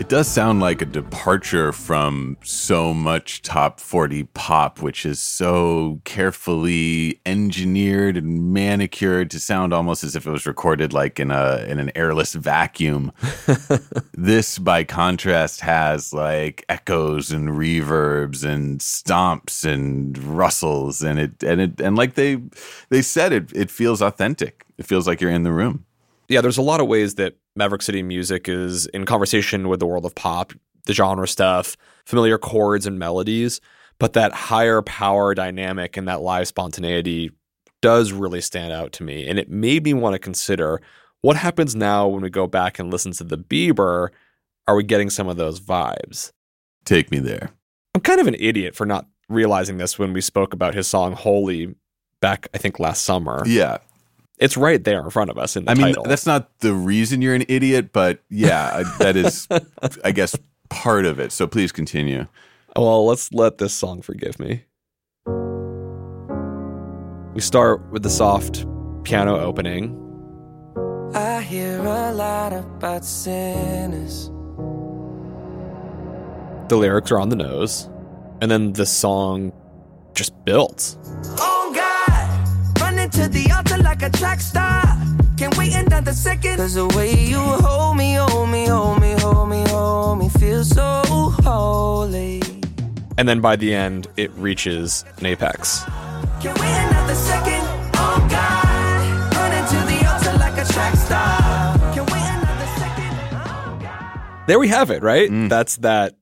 It 0.07 0.11
does 0.11 0.29
sound 0.29 0.61
like 0.61 0.81
a 0.81 0.85
departure 0.85 1.73
from 1.73 2.37
so 2.41 2.93
much 2.93 3.41
top 3.41 3.81
40 3.81 4.23
pop, 4.33 4.81
which 4.81 5.05
is 5.05 5.19
so 5.19 5.99
carefully 6.05 7.19
engineered 7.25 8.15
and 8.15 8.53
manicured 8.53 9.29
to 9.31 9.39
sound 9.41 9.73
almost 9.73 10.05
as 10.05 10.15
if 10.15 10.25
it 10.25 10.31
was 10.31 10.45
recorded 10.45 10.93
like 10.93 11.19
in 11.19 11.29
a 11.29 11.65
in 11.67 11.77
an 11.77 11.91
airless 11.93 12.35
vacuum. 12.35 13.11
this 14.13 14.57
by 14.59 14.85
contrast 14.85 15.59
has 15.59 16.13
like 16.13 16.63
echoes 16.69 17.29
and 17.29 17.49
reverbs 17.49 18.45
and 18.45 18.79
stomps 18.79 19.69
and 19.69 20.17
rustles 20.17 21.03
and 21.03 21.19
it 21.19 21.43
and 21.43 21.59
it 21.59 21.81
and 21.81 21.97
like 21.97 22.13
they 22.13 22.41
they 22.87 23.01
said 23.01 23.33
it 23.33 23.51
it 23.53 23.69
feels 23.69 24.01
authentic. 24.01 24.63
It 24.77 24.85
feels 24.85 25.05
like 25.05 25.19
you're 25.19 25.31
in 25.31 25.43
the 25.43 25.51
room. 25.51 25.83
Yeah, 26.29 26.39
there's 26.39 26.57
a 26.57 26.61
lot 26.61 26.79
of 26.79 26.87
ways 26.87 27.15
that 27.15 27.35
Maverick 27.57 27.81
City 27.81 28.03
music 28.03 28.47
is 28.47 28.85
in 28.87 29.05
conversation 29.05 29.67
with 29.67 29.79
the 29.79 29.85
world 29.85 30.05
of 30.05 30.15
pop, 30.15 30.53
the 30.85 30.93
genre 30.93 31.27
stuff, 31.27 31.75
familiar 32.05 32.37
chords 32.37 32.85
and 32.85 32.99
melodies, 32.99 33.59
but 33.99 34.13
that 34.13 34.31
higher 34.31 34.81
power 34.81 35.33
dynamic 35.33 35.97
and 35.97 36.07
that 36.07 36.21
live 36.21 36.47
spontaneity 36.47 37.31
does 37.81 38.11
really 38.11 38.41
stand 38.41 38.71
out 38.71 38.91
to 38.93 39.03
me. 39.03 39.27
And 39.27 39.39
it 39.39 39.49
made 39.49 39.83
me 39.83 39.93
want 39.93 40.13
to 40.13 40.19
consider 40.19 40.81
what 41.21 41.35
happens 41.35 41.75
now 41.75 42.07
when 42.07 42.21
we 42.21 42.29
go 42.29 42.47
back 42.47 42.79
and 42.79 42.91
listen 42.91 43.11
to 43.13 43.23
the 43.23 43.37
Bieber. 43.37 44.09
Are 44.67 44.75
we 44.75 44.83
getting 44.83 45.09
some 45.09 45.27
of 45.27 45.37
those 45.37 45.59
vibes? 45.59 46.31
Take 46.85 47.11
me 47.11 47.19
there. 47.19 47.51
I'm 47.95 48.01
kind 48.01 48.19
of 48.19 48.27
an 48.27 48.35
idiot 48.39 48.75
for 48.75 48.85
not 48.85 49.07
realizing 49.29 49.77
this 49.77 49.97
when 49.97 50.13
we 50.13 50.21
spoke 50.21 50.53
about 50.53 50.73
his 50.73 50.87
song 50.87 51.13
Holy 51.13 51.75
back, 52.21 52.47
I 52.53 52.57
think, 52.57 52.79
last 52.79 53.03
summer. 53.03 53.43
Yeah. 53.45 53.77
It's 54.37 54.55
right 54.55 54.83
there 54.83 55.01
in 55.01 55.09
front 55.09 55.31
of 55.31 55.37
us 55.37 55.55
in 55.55 55.65
the 55.65 55.71
I 55.71 55.73
mean, 55.73 55.87
title. 55.87 56.03
that's 56.03 56.25
not 56.27 56.59
the 56.59 56.73
reason 56.73 57.21
you're 57.23 57.33
an 57.33 57.45
idiot, 57.47 57.91
but 57.91 58.19
yeah, 58.29 58.83
that 58.99 59.15
is, 59.15 59.47
I 60.03 60.11
guess, 60.11 60.35
part 60.69 61.05
of 61.05 61.19
it. 61.19 61.31
So 61.31 61.47
please 61.47 61.71
continue. 61.71 62.27
Well, 62.75 63.07
let's 63.07 63.33
let 63.33 63.57
this 63.57 63.73
song 63.73 64.03
forgive 64.03 64.39
me. 64.39 64.63
We 67.33 67.41
start 67.41 67.81
with 67.91 68.03
the 68.03 68.09
soft 68.11 68.65
piano 69.03 69.39
opening. 69.39 70.03
I 71.15 71.41
hear 71.41 71.79
a 71.79 72.13
lot 72.13 72.53
about 72.53 73.05
sinners. 73.05 74.29
The 76.69 76.77
lyrics 76.77 77.11
are 77.11 77.19
on 77.19 77.29
the 77.29 77.35
nose, 77.35 77.89
and 78.41 78.51
then 78.51 78.73
the 78.73 78.85
song 78.85 79.51
just 80.13 80.33
builds. 80.45 80.97
Oh 81.39 81.71
God, 81.73 82.81
running 82.81 83.09
to 83.11 83.27
the 83.29 83.51
altar 83.51 83.66
like 83.99 84.13
a 84.13 84.17
track 84.17 84.39
star. 84.39 84.83
Can't 85.37 85.55
wait 85.57 85.73
another 85.75 86.13
second. 86.13 86.57
Cause 86.57 86.75
the 86.75 86.87
way 86.87 87.13
you 87.13 87.39
hold 87.39 87.97
me, 87.97 88.15
hold 88.15 88.49
me, 88.49 88.65
hold 88.65 89.01
me, 89.01 89.13
hold 89.19 89.49
me, 89.49 89.63
hold 89.67 90.19
me, 90.19 90.29
feels 90.29 90.69
so 90.69 91.01
holy. 91.43 92.41
And 93.17 93.27
then 93.27 93.41
by 93.41 93.55
the 93.55 93.73
end, 93.73 94.07
it 94.17 94.31
reaches 94.31 95.03
an 95.17 95.25
apex. 95.25 95.83
Can't 96.41 96.59
wait 96.59 96.69
another 96.69 97.15
second. 97.15 97.63
Oh 97.95 98.27
God, 98.29 99.35
running 99.35 99.65
to 99.67 99.79
the 99.91 100.11
altar 100.11 100.37
like 100.37 100.57
a 100.57 100.71
track 100.71 100.95
star. 100.95 101.77
Can't 101.93 102.11
wait 102.11 102.21
another 102.21 102.67
second. 102.77 104.47
There 104.47 104.59
we 104.59 104.67
have 104.67 104.91
it, 104.91 105.01
right? 105.01 105.29
Mm. 105.29 105.49
That's 105.49 105.77
that 105.77 106.15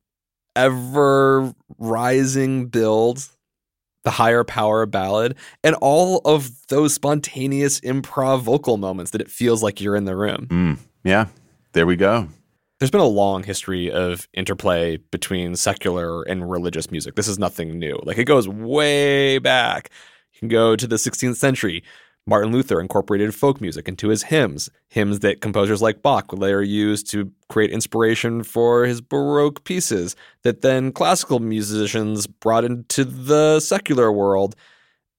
ever 0.55 1.53
rising 1.77 2.67
build, 2.67 3.27
the 4.05 4.11
higher 4.11 4.43
power 4.43 4.85
ballad, 4.85 5.35
and 5.63 5.75
all 5.81 6.21
of 6.23 6.51
those 6.67 6.93
spontaneous 6.93 7.81
improv 7.81 8.41
vocal 8.41 8.77
moments 8.77 9.11
that 9.11 9.19
it 9.19 9.29
feels 9.29 9.61
like 9.61 9.81
you're 9.81 9.95
in 9.95 10.05
the 10.05 10.15
room. 10.15 10.47
Mm, 10.49 10.77
yeah, 11.03 11.25
there 11.73 11.85
we 11.85 11.97
go. 11.97 12.29
There's 12.79 12.91
been 12.91 13.01
a 13.01 13.05
long 13.05 13.43
history 13.43 13.91
of 13.91 14.27
interplay 14.33 14.97
between 14.97 15.55
secular 15.55 16.23
and 16.23 16.49
religious 16.49 16.91
music. 16.91 17.15
This 17.15 17.27
is 17.27 17.39
nothing 17.39 17.79
new. 17.79 17.99
Like 18.03 18.17
it 18.17 18.25
goes 18.25 18.47
way 18.47 19.39
back. 19.39 19.89
You 20.33 20.39
can 20.39 20.47
go 20.49 20.75
to 20.75 20.85
the 20.85 20.97
16th 20.97 21.37
century. 21.37 21.83
Martin 22.27 22.51
Luther 22.51 22.81
incorporated 22.81 23.35
folk 23.35 23.61
music 23.61 23.87
into 23.87 24.07
his 24.07 24.23
hymns, 24.23 24.69
hymns 24.87 25.19
that 25.19 25.41
composers 25.41 25.81
like 25.81 26.01
Bach 26.01 26.31
would 26.31 26.41
later 26.41 26.63
use 26.63 27.03
to 27.03 27.31
create 27.49 27.69
inspiration 27.69 28.41
for 28.41 28.85
his 28.85 28.99
Baroque 28.99 29.63
pieces, 29.63 30.15
that 30.41 30.61
then 30.61 30.91
classical 30.91 31.39
musicians 31.39 32.25
brought 32.25 32.63
into 32.63 33.03
the 33.03 33.59
secular 33.59 34.11
world. 34.11 34.55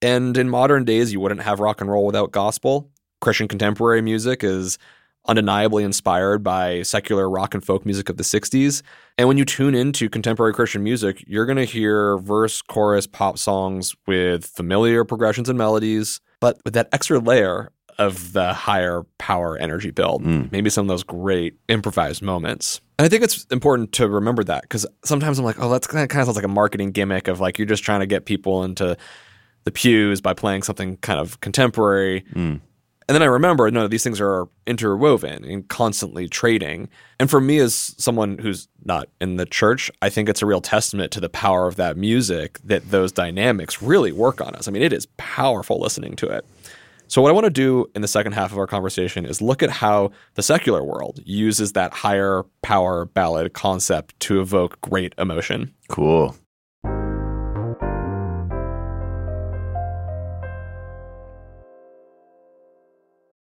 And 0.01 0.37
in 0.37 0.49
modern 0.49 0.83
days, 0.83 1.13
you 1.13 1.21
wouldn't 1.21 1.43
have 1.43 1.61
rock 1.61 1.79
and 1.79 1.89
roll 1.89 2.05
without 2.05 2.31
gospel. 2.31 2.91
Christian 3.21 3.47
contemporary 3.47 4.01
music 4.01 4.43
is 4.43 4.77
undeniably 5.27 5.85
inspired 5.85 6.43
by 6.43 6.81
secular 6.81 7.29
rock 7.29 7.53
and 7.53 7.63
folk 7.63 7.85
music 7.85 8.09
of 8.09 8.17
the 8.17 8.23
60s. 8.23 8.81
And 9.17 9.29
when 9.29 9.37
you 9.37 9.45
tune 9.45 9.75
into 9.75 10.09
contemporary 10.09 10.53
Christian 10.53 10.83
music, 10.83 11.23
you're 11.25 11.45
going 11.45 11.57
to 11.57 11.65
hear 11.65 12.17
verse, 12.17 12.61
chorus, 12.61 13.07
pop 13.07 13.37
songs 13.37 13.95
with 14.05 14.45
familiar 14.45 15.03
progressions 15.05 15.47
and 15.47 15.57
melodies, 15.57 16.19
but 16.39 16.59
with 16.65 16.73
that 16.73 16.89
extra 16.91 17.19
layer 17.19 17.71
of 17.97 18.33
the 18.33 18.53
higher 18.53 19.03
power 19.17 19.57
energy 19.57 19.91
build. 19.91 20.21
Hmm. 20.21 20.43
Maybe 20.51 20.69
some 20.69 20.85
of 20.85 20.87
those 20.87 21.03
great 21.03 21.55
improvised 21.67 22.21
moments. 22.21 22.79
And 22.99 23.05
I 23.05 23.09
think 23.09 23.23
it's 23.23 23.45
important 23.45 23.91
to 23.93 24.07
remember 24.07 24.43
that 24.45 24.63
because 24.63 24.85
sometimes 25.03 25.39
I'm 25.39 25.45
like, 25.45 25.59
oh, 25.59 25.69
that's 25.69 25.87
kind 25.87 26.03
of, 26.03 26.09
kind 26.09 26.21
of 26.21 26.27
sounds 26.27 26.35
like 26.35 26.45
a 26.45 26.49
marketing 26.49 26.91
gimmick 26.91 27.27
of 27.27 27.39
like 27.39 27.57
you're 27.57 27.67
just 27.67 27.83
trying 27.83 28.01
to 28.01 28.05
get 28.05 28.25
people 28.25 28.63
into 28.63 28.97
the 29.63 29.71
pews 29.71 30.21
by 30.21 30.33
playing 30.33 30.63
something 30.63 30.97
kind 30.97 31.19
of 31.19 31.39
contemporary. 31.41 32.25
Hmm. 32.33 32.55
And 33.07 33.15
then 33.15 33.21
I 33.21 33.25
remember, 33.25 33.71
no, 33.71 33.87
these 33.87 34.03
things 34.03 34.19
are 34.19 34.49
interwoven 34.65 35.45
and 35.45 35.67
constantly 35.69 36.27
trading. 36.27 36.89
And 37.19 37.29
for 37.29 37.39
me, 37.39 37.59
as 37.59 37.95
someone 37.97 38.37
who's 38.37 38.67
not 38.83 39.07
in 39.21 39.37
the 39.37 39.45
church, 39.45 39.89
I 40.01 40.09
think 40.09 40.27
it's 40.27 40.41
a 40.41 40.45
real 40.45 40.59
testament 40.59 41.13
to 41.13 41.21
the 41.21 41.29
power 41.29 41.67
of 41.67 41.77
that 41.77 41.95
music 41.95 42.59
that 42.65 42.91
those 42.91 43.13
dynamics 43.13 43.81
really 43.81 44.11
work 44.11 44.41
on 44.41 44.55
us. 44.55 44.67
I 44.67 44.71
mean, 44.71 44.81
it 44.81 44.91
is 44.91 45.07
powerful 45.15 45.79
listening 45.79 46.17
to 46.17 46.27
it. 46.27 46.45
So, 47.09 47.21
what 47.21 47.29
I 47.29 47.31
want 47.31 47.45
to 47.45 47.49
do 47.49 47.89
in 47.95 48.01
the 48.01 48.07
second 48.07 48.33
half 48.33 48.51
of 48.51 48.57
our 48.57 48.67
conversation 48.67 49.25
is 49.25 49.41
look 49.41 49.63
at 49.63 49.69
how 49.69 50.11
the 50.33 50.43
secular 50.43 50.83
world 50.83 51.21
uses 51.23 51.71
that 51.71 51.93
higher 51.93 52.43
power 52.61 53.05
ballad 53.05 53.53
concept 53.53 54.19
to 54.21 54.41
evoke 54.41 54.81
great 54.81 55.13
emotion. 55.17 55.73
Cool. 55.87 56.35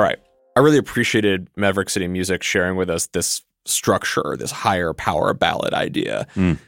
All 0.00 0.06
right. 0.06 0.18
I 0.56 0.60
really 0.60 0.78
appreciated 0.78 1.50
Maverick 1.56 1.90
City 1.90 2.08
Music 2.08 2.42
sharing 2.42 2.74
with 2.76 2.88
us 2.88 3.08
this 3.08 3.42
structure, 3.66 4.34
this 4.38 4.50
higher 4.50 4.94
power 4.94 5.34
ballad 5.34 5.74
idea. 5.74 6.26
Mm. 6.36 6.58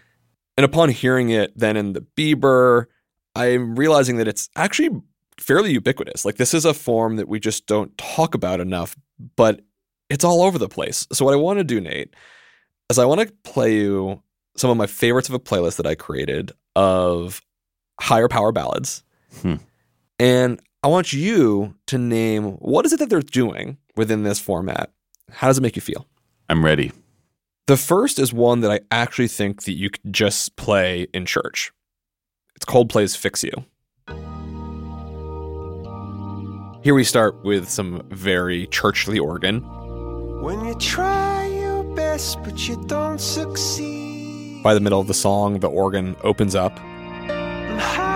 And 0.59 0.65
upon 0.67 0.91
hearing 0.91 1.31
it 1.31 1.51
then 1.57 1.79
in 1.79 1.95
the 1.95 2.03
Bieber, 2.15 2.89
I'm 3.35 3.75
realizing 3.75 4.19
that 4.19 4.29
it's 4.29 4.51
actually 4.55 5.01
fairly 5.41 5.73
ubiquitous. 5.73 6.27
Like 6.27 6.37
this 6.37 6.53
is 6.53 6.67
a 6.67 6.75
form 6.75 7.17
that 7.17 7.27
we 7.27 7.41
just 7.41 7.67
don't 7.67 7.97
talk 7.97 8.35
about 8.35 8.61
enough, 8.61 8.97
but 9.35 9.63
it's 10.11 10.25
all 10.25 10.43
over 10.43 10.59
the 10.59 10.69
place. 10.69 11.07
So 11.11 11.25
what 11.25 11.33
I 11.33 11.39
want 11.39 11.59
to 11.59 11.65
do, 11.65 11.81
Nate, 11.81 12.15
is 12.91 12.99
I 12.99 13.07
want 13.07 13.23
to 13.23 13.33
play 13.45 13.77
you 13.77 14.23
some 14.59 14.69
of 14.69 14.77
my 14.77 14.87
favorites 14.87 15.31
of 15.31 15.35
a 15.35 15.41
playlist 15.41 15.79
that 15.79 15.87
I 15.87 15.95
created 15.95 16.53
of 16.77 17.41
higher 17.99 18.29
power 18.29 18.53
ballads. 18.53 19.03
Hmm. 19.41 19.55
And 20.19 20.61
I 20.85 20.89
want 20.89 21.13
you 21.13 21.77
to 21.87 21.97
name 21.97 22.55
what 22.55 22.85
is 22.85 22.93
it 22.93 22.99
that 22.99 23.09
they're 23.09 23.21
doing 23.21 23.77
within 23.95 24.25
this 24.25 24.41
format? 24.41 24.91
How 25.31 25.47
does 25.47 25.57
it 25.57 25.61
make 25.61 25.77
you 25.77 25.83
feel? 25.83 26.09
I'm 26.49 26.65
ready. 26.65 26.91
The 27.69 27.77
first 27.77 28.19
is 28.19 28.33
one 28.33 28.63
that 28.63 28.73
I 28.73 28.81
actually 28.91 29.29
think 29.29 29.63
that 29.63 29.75
you 29.75 29.91
could 29.91 30.13
just 30.13 30.57
play 30.57 31.07
in 31.15 31.25
church. 31.25 31.71
It's 32.57 32.65
Coldplay's 32.65 33.15
Fix 33.15 33.45
You. 33.45 33.53
Here 36.83 36.95
we 36.97 37.05
start 37.05 37.45
with 37.45 37.69
some 37.71 38.03
very 38.11 38.67
churchly 38.67 39.21
organ. 39.21 39.61
When 40.43 40.65
you 40.65 40.75
try 40.81 41.47
your 41.47 41.85
best 41.95 42.43
but 42.43 42.69
you 42.69 42.75
don't 42.89 43.21
succeed. 43.21 44.65
By 44.65 44.75
the 44.75 44.81
middle 44.81 44.99
of 44.99 45.07
the 45.07 45.15
song, 45.15 45.61
the 45.61 45.71
organ 45.71 46.17
opens 46.25 46.57
up, 46.57 46.77
And 46.81 47.81
high 47.81 48.07
up 48.07 48.12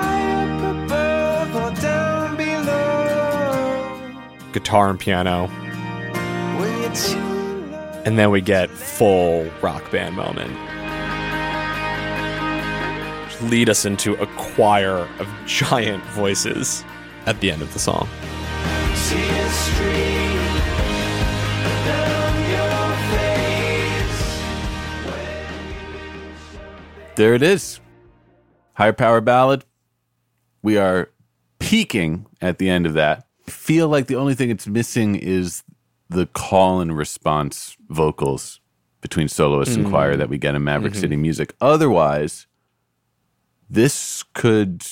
guitar 4.56 4.88
and 4.88 4.98
piano, 4.98 5.48
and 8.06 8.18
then 8.18 8.30
we 8.30 8.40
get 8.40 8.70
full 8.70 9.44
rock 9.60 9.90
band 9.90 10.16
moment. 10.16 10.50
Lead 13.50 13.68
us 13.68 13.84
into 13.84 14.14
a 14.14 14.26
choir 14.38 15.06
of 15.18 15.28
giant 15.46 16.02
voices 16.04 16.86
at 17.26 17.38
the 17.40 17.50
end 17.50 17.60
of 17.60 17.70
the 17.74 17.78
song. 17.78 18.08
There 27.16 27.34
it 27.34 27.42
is. 27.42 27.78
Higher 28.72 28.94
power 28.94 29.20
ballad. 29.20 29.66
We 30.62 30.78
are 30.78 31.10
peaking 31.58 32.24
at 32.40 32.56
the 32.56 32.70
end 32.70 32.86
of 32.86 32.94
that. 32.94 33.25
Feel 33.48 33.88
like 33.88 34.06
the 34.06 34.16
only 34.16 34.34
thing 34.34 34.50
it's 34.50 34.66
missing 34.66 35.14
is 35.14 35.62
the 36.08 36.26
call 36.26 36.80
and 36.80 36.96
response 36.96 37.76
vocals 37.88 38.60
between 39.00 39.28
soloist 39.28 39.76
and 39.76 39.86
choir 39.86 40.14
mm. 40.14 40.18
that 40.18 40.28
we 40.28 40.38
get 40.38 40.54
in 40.54 40.64
Maverick 40.64 40.92
mm-hmm. 40.92 41.00
City 41.00 41.16
Music. 41.16 41.54
Otherwise, 41.60 42.46
this 43.68 44.24
could 44.34 44.82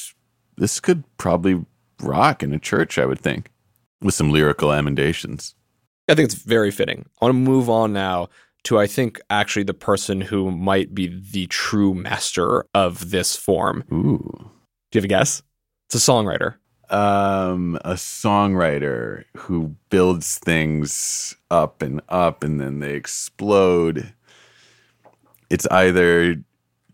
this 0.56 0.80
could 0.80 1.04
probably 1.16 1.64
rock 2.00 2.42
in 2.42 2.52
a 2.52 2.58
church, 2.58 2.98
I 2.98 3.06
would 3.06 3.20
think, 3.20 3.50
with 4.00 4.14
some 4.14 4.30
lyrical 4.30 4.72
emendations. 4.72 5.54
I 6.08 6.14
think 6.14 6.26
it's 6.26 6.34
very 6.34 6.70
fitting. 6.70 7.06
I 7.20 7.24
want 7.24 7.34
to 7.34 7.38
move 7.38 7.70
on 7.70 7.92
now 7.92 8.28
to 8.64 8.78
I 8.78 8.86
think 8.86 9.20
actually 9.30 9.64
the 9.64 9.74
person 9.74 10.20
who 10.20 10.50
might 10.50 10.94
be 10.94 11.06
the 11.08 11.46
true 11.46 11.94
master 11.94 12.66
of 12.74 13.10
this 13.10 13.36
form. 13.36 13.84
Ooh. 13.92 14.50
Do 14.90 14.96
you 14.96 14.98
have 14.98 15.04
a 15.04 15.08
guess? 15.08 15.42
It's 15.86 15.94
a 15.96 16.10
songwriter. 16.10 16.56
Um 16.94 17.76
a 17.84 17.94
songwriter 17.94 19.24
who 19.36 19.74
builds 19.90 20.38
things 20.38 21.34
up 21.50 21.82
and 21.82 22.00
up 22.08 22.44
and 22.44 22.60
then 22.60 22.78
they 22.78 22.94
explode 22.94 24.12
it's 25.50 25.66
either 25.72 26.36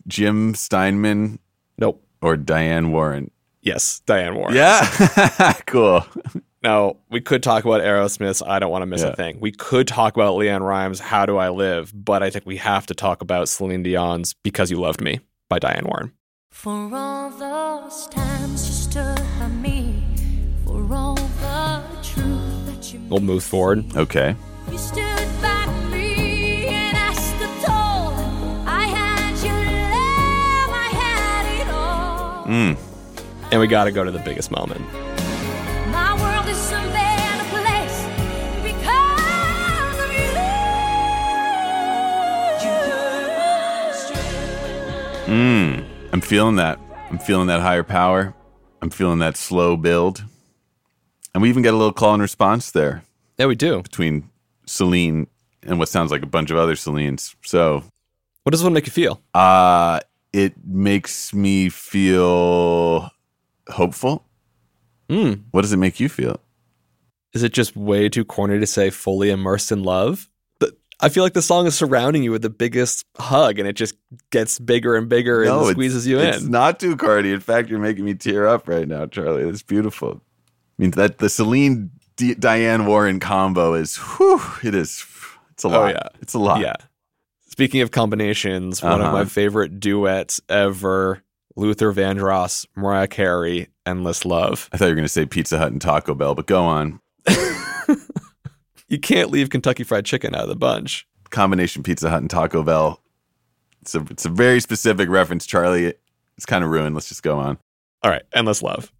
jim 0.07 0.55
steinman 0.55 1.37
Nope. 1.77 2.03
or 2.21 2.35
diane 2.37 2.91
warren 2.91 3.29
Yes, 3.63 3.99
Diane 4.07 4.33
Warren. 4.35 4.55
yeah 4.55 5.53
cool 5.67 6.03
Now, 6.63 6.97
we 7.11 7.21
could 7.21 7.43
talk 7.43 7.63
about 7.63 7.81
Aerosmith's 7.81 8.41
I 8.41 8.57
Don't 8.57 8.71
Want 8.71 8.81
to 8.83 8.85
Miss 8.87 9.01
Yeah. 9.01 9.09
a 9.09 9.15
Thing. 9.15 9.39
We 9.39 9.51
could 9.51 9.87
talk 9.87 10.15
about 10.15 10.33
LeAnn 10.35 10.61
Rimes' 10.61 10.99
How 10.99 11.25
Do 11.27 11.37
I 11.37 11.49
Live, 11.49 11.91
but 11.93 12.21
I 12.23 12.29
think 12.31 12.45
we 12.47 12.57
have 12.57 12.85
to 12.87 12.93
talk 12.95 13.21
about 13.21 13.49
Celine 13.49 13.83
Dion's 13.83 14.33
Because 14.33 14.69
You 14.71 14.79
Loved 14.79 14.99
Me 15.01 15.19
by 15.49 15.57
Diane 15.59 15.85
Warren. 15.85 16.11
For 16.51 16.71
all 16.91 17.29
those 17.31 18.07
times 18.07 18.30
I 30.73 30.89
had 30.93 31.61
it 31.61 31.67
all. 31.73 32.45
Mm. 32.45 32.77
And 33.51 33.59
we 33.59 33.67
got 33.67 33.83
to 33.83 33.91
go 33.91 34.03
to 34.05 34.11
the 34.11 34.19
biggest 34.19 34.49
moment. 34.51 34.81
My 35.91 36.15
world 36.21 36.47
is 36.47 36.57
some 36.57 36.87
better 36.89 37.43
place 37.49 38.05
because 38.63 39.99
of 39.99 40.11
you. 45.27 45.33
Mm. 45.33 45.83
I'm 46.13 46.21
feeling 46.21 46.55
that. 46.55 46.79
I'm 47.09 47.19
feeling 47.19 47.47
that 47.47 47.59
higher 47.59 47.83
power. 47.83 48.33
I'm 48.81 48.89
feeling 48.89 49.19
that 49.19 49.35
slow 49.35 49.75
build. 49.75 50.23
And 51.33 51.41
we 51.41 51.49
even 51.49 51.63
get 51.63 51.73
a 51.73 51.77
little 51.77 51.93
call 51.93 52.13
and 52.13 52.21
response 52.21 52.71
there 52.71 53.03
Yeah, 53.37 53.45
we 53.45 53.55
do. 53.55 53.81
between 53.81 54.29
Celine 54.65 55.27
and 55.63 55.79
what 55.79 55.89
sounds 55.89 56.11
like 56.11 56.23
a 56.23 56.27
bunch 56.27 56.51
of 56.51 56.57
other 56.57 56.75
Celines. 56.75 57.35
So 57.43 57.83
What 58.43 58.51
does 58.51 58.59
this 58.61 58.63
one 58.65 58.73
make 58.73 58.85
you 58.85 58.91
feel? 58.91 59.21
uh 59.33 59.99
it 60.33 60.53
makes 60.65 61.33
me 61.33 61.67
feel 61.69 63.09
hopeful. 63.69 64.25
Mm. 65.09 65.43
What 65.51 65.61
does 65.63 65.73
it 65.73 65.77
make 65.77 65.99
you 65.99 66.07
feel? 66.07 66.39
Is 67.33 67.43
it 67.43 67.51
just 67.53 67.75
way 67.75 68.07
too 68.09 68.23
corny 68.25 68.59
to 68.59 68.65
say 68.67 68.89
fully 68.91 69.29
immersed 69.29 69.71
in 69.71 69.83
love? 69.83 70.27
I 71.03 71.09
feel 71.09 71.23
like 71.23 71.33
the 71.33 71.41
song 71.41 71.65
is 71.65 71.73
surrounding 71.73 72.21
you 72.21 72.29
with 72.31 72.43
the 72.43 72.49
biggest 72.51 73.05
hug 73.17 73.57
and 73.57 73.67
it 73.67 73.73
just 73.73 73.95
gets 74.29 74.59
bigger 74.59 74.95
and 74.95 75.09
bigger 75.09 75.41
and 75.41 75.67
squeezes 75.71 76.05
you 76.05 76.19
in. 76.19 76.27
It's 76.27 76.43
not 76.43 76.79
too 76.79 76.95
corny. 76.95 77.31
In 77.31 77.39
fact, 77.39 77.69
you're 77.69 77.79
making 77.79 78.05
me 78.05 78.13
tear 78.13 78.47
up 78.47 78.67
right 78.67 78.87
now, 78.87 79.07
Charlie. 79.07 79.41
It's 79.41 79.63
beautiful. 79.63 80.21
I 80.81 80.83
mean 80.83 80.91
that 80.91 81.19
the 81.19 81.29
Celine 81.29 81.91
D- 82.17 82.33
Diane 82.33 82.87
Warren 82.87 83.19
combo 83.19 83.75
is 83.75 83.97
whew, 83.97 84.41
it 84.63 84.73
is 84.73 85.05
it's 85.51 85.63
a 85.63 85.67
lot. 85.67 85.77
Oh, 85.77 85.81
lot. 85.83 85.93
yeah. 85.93 86.07
It's 86.21 86.33
a 86.33 86.39
lot. 86.39 86.59
Yeah. 86.61 86.75
Speaking 87.49 87.81
of 87.81 87.91
combinations, 87.91 88.81
one 88.81 88.93
of 88.93 89.01
Uh-huh. 89.01 89.11
my 89.13 89.25
favorite 89.25 89.79
duets 89.79 90.41
ever 90.49 91.21
Luther 91.55 91.93
Vandross, 91.93 92.65
Mariah 92.75 93.07
Carey, 93.07 93.67
Endless 93.85 94.25
Love. 94.25 94.69
I 94.73 94.77
thought 94.77 94.85
you 94.85 94.91
were 94.91 94.95
going 94.95 95.05
to 95.05 95.09
say 95.09 95.25
Pizza 95.27 95.57
Hut 95.59 95.71
and 95.71 95.81
Taco 95.81 96.15
Bell, 96.15 96.33
but 96.33 96.47
go 96.47 96.63
on. 96.63 96.99
You 98.87 98.99
can't 98.99 99.31
leave 99.31 99.49
Kentucky 99.49 99.83
Fried 99.85 100.03
Chicken 100.05 100.35
out 100.35 100.41
of 100.43 100.49
the 100.49 100.55
bunch. 100.57 101.07
Combination 101.29 101.81
Pizza 101.81 102.09
Hut 102.09 102.19
and 102.19 102.29
Taco 102.29 102.61
Bell. 102.61 102.99
It's 103.81 103.95
a 103.95 104.01
it's 104.09 104.25
a 104.25 104.29
very 104.29 104.59
specific 104.59 105.07
reference, 105.07 105.45
Charlie. 105.45 105.93
It's 106.35 106.45
kind 106.45 106.61
of 106.63 106.69
ruined. 106.69 106.93
Let's 106.93 107.07
just 107.07 107.23
go 107.23 107.39
on. 107.39 107.57
All 108.03 108.11
right, 108.11 108.23
Endless 108.33 108.61
Love. 108.61 108.91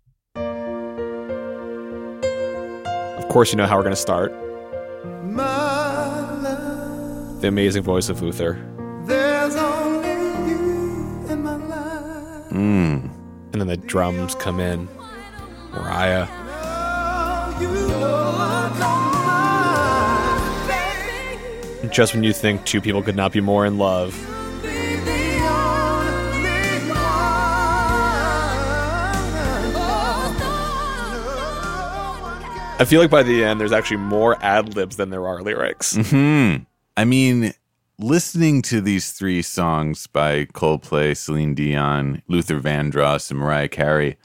Course, 3.31 3.51
you 3.53 3.57
know 3.57 3.65
how 3.65 3.77
we're 3.77 3.83
going 3.83 3.95
to 3.95 4.01
start. 4.01 4.33
The 7.41 7.47
amazing 7.47 7.81
voice 7.81 8.09
of 8.09 8.21
Luther. 8.21 8.59
there's 9.05 9.55
only 9.55 10.09
you 10.49 11.25
in 11.29 11.41
my 11.41 11.55
life. 11.55 12.49
Mm. 12.49 13.09
And 13.53 13.61
then 13.61 13.67
the 13.67 13.77
drums 13.77 14.35
come 14.35 14.59
in. 14.59 14.89
Mariah. 15.71 16.27
You 17.61 17.69
look 17.69 18.81
on 18.81 19.11
my 19.25 20.67
baby. 20.67 21.87
Just 21.93 22.13
when 22.13 22.23
you 22.25 22.33
think 22.33 22.65
two 22.65 22.81
people 22.81 23.01
could 23.01 23.15
not 23.15 23.31
be 23.31 23.39
more 23.39 23.65
in 23.65 23.77
love, 23.77 24.13
I 32.81 32.85
feel 32.85 32.99
like 32.99 33.11
by 33.11 33.21
the 33.21 33.43
end, 33.43 33.59
there's 33.59 33.71
actually 33.71 33.97
more 33.97 34.43
ad 34.43 34.75
libs 34.75 34.95
than 34.95 35.11
there 35.11 35.27
are 35.27 35.43
lyrics. 35.43 35.95
Hmm. 36.09 36.55
I 36.97 37.05
mean, 37.05 37.53
listening 37.99 38.63
to 38.63 38.81
these 38.81 39.11
three 39.11 39.43
songs 39.43 40.07
by 40.07 40.45
Coldplay, 40.45 41.15
Celine 41.15 41.53
Dion, 41.53 42.23
Luther 42.27 42.59
Vandross, 42.59 43.29
and 43.29 43.39
Mariah 43.39 43.67
Carey, 43.67 44.17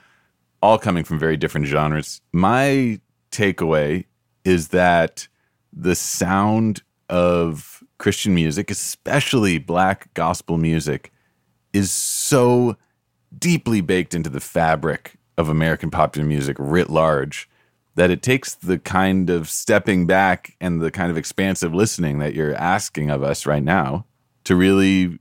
all 0.62 0.78
coming 0.78 1.04
from 1.04 1.18
very 1.18 1.36
different 1.36 1.66
genres, 1.66 2.22
my 2.32 2.98
takeaway 3.30 4.06
is 4.46 4.68
that 4.68 5.28
the 5.70 5.94
sound 5.94 6.82
of 7.10 7.84
Christian 7.98 8.34
music, 8.34 8.70
especially 8.70 9.58
black 9.58 10.14
gospel 10.14 10.56
music, 10.56 11.12
is 11.74 11.90
so 11.90 12.78
deeply 13.38 13.82
baked 13.82 14.14
into 14.14 14.30
the 14.30 14.40
fabric 14.40 15.18
of 15.36 15.50
American 15.50 15.90
popular 15.90 16.26
music 16.26 16.56
writ 16.58 16.88
large 16.88 17.50
that 17.96 18.10
it 18.10 18.22
takes 18.22 18.54
the 18.54 18.78
kind 18.78 19.28
of 19.30 19.48
stepping 19.48 20.06
back 20.06 20.54
and 20.60 20.80
the 20.80 20.90
kind 20.90 21.10
of 21.10 21.16
expansive 21.16 21.74
listening 21.74 22.18
that 22.18 22.34
you're 22.34 22.54
asking 22.54 23.10
of 23.10 23.22
us 23.22 23.46
right 23.46 23.62
now 23.62 24.04
to 24.44 24.54
really 24.54 25.18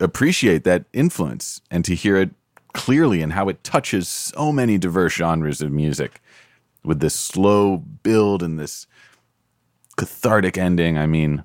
appreciate 0.00 0.64
that 0.64 0.86
influence 0.92 1.60
and 1.70 1.84
to 1.84 1.94
hear 1.94 2.16
it 2.16 2.30
clearly 2.72 3.22
and 3.22 3.34
how 3.34 3.48
it 3.48 3.62
touches 3.62 4.08
so 4.08 4.50
many 4.50 4.78
diverse 4.78 5.12
genres 5.12 5.60
of 5.60 5.70
music 5.70 6.20
with 6.82 7.00
this 7.00 7.14
slow 7.14 7.76
build 7.76 8.42
and 8.42 8.58
this 8.58 8.86
cathartic 9.96 10.58
ending. 10.58 10.98
I 10.98 11.06
mean, 11.06 11.44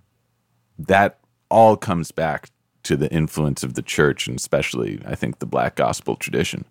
that 0.78 1.20
all 1.52 1.76
comes 1.76 2.12
back 2.12 2.50
to 2.84 2.96
the 2.96 3.12
influence 3.12 3.64
of 3.64 3.74
the 3.74 3.82
church 3.82 4.28
and 4.28 4.38
especially, 4.38 5.02
I 5.06 5.16
think, 5.16 5.40
the 5.40 5.46
black 5.46 5.76
gospel 5.76 6.16
tradition. 6.16 6.66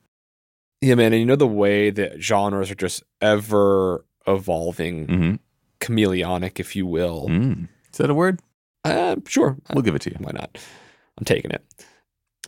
Yeah, 0.81 0.95
man. 0.95 1.12
And 1.12 1.21
you 1.21 1.27
know 1.27 1.37
the 1.37 1.47
way 1.47 1.91
that 1.91 2.21
genres 2.23 2.71
are 2.71 2.75
just 2.77 3.03
ever 3.21 4.05
evolving, 4.27 5.07
Mm-hmm. 5.07 5.35
chameleonic, 5.81 6.61
if 6.61 6.77
you 6.77 6.87
will. 6.87 7.27
Mm. 7.29 7.69
Is 7.93 7.99
that 7.99 8.11
a 8.11 8.14
word? 8.14 8.41
Uh, 8.85 9.17
sure. 9.27 9.57
We'll 9.73 9.83
give 9.83 9.95
it 9.95 10.03
to 10.03 10.11
you. 10.11 10.17
Why 10.21 10.33
not? 10.33 10.57
I'm 11.19 11.25
taking 11.25 11.51
it. 11.51 11.64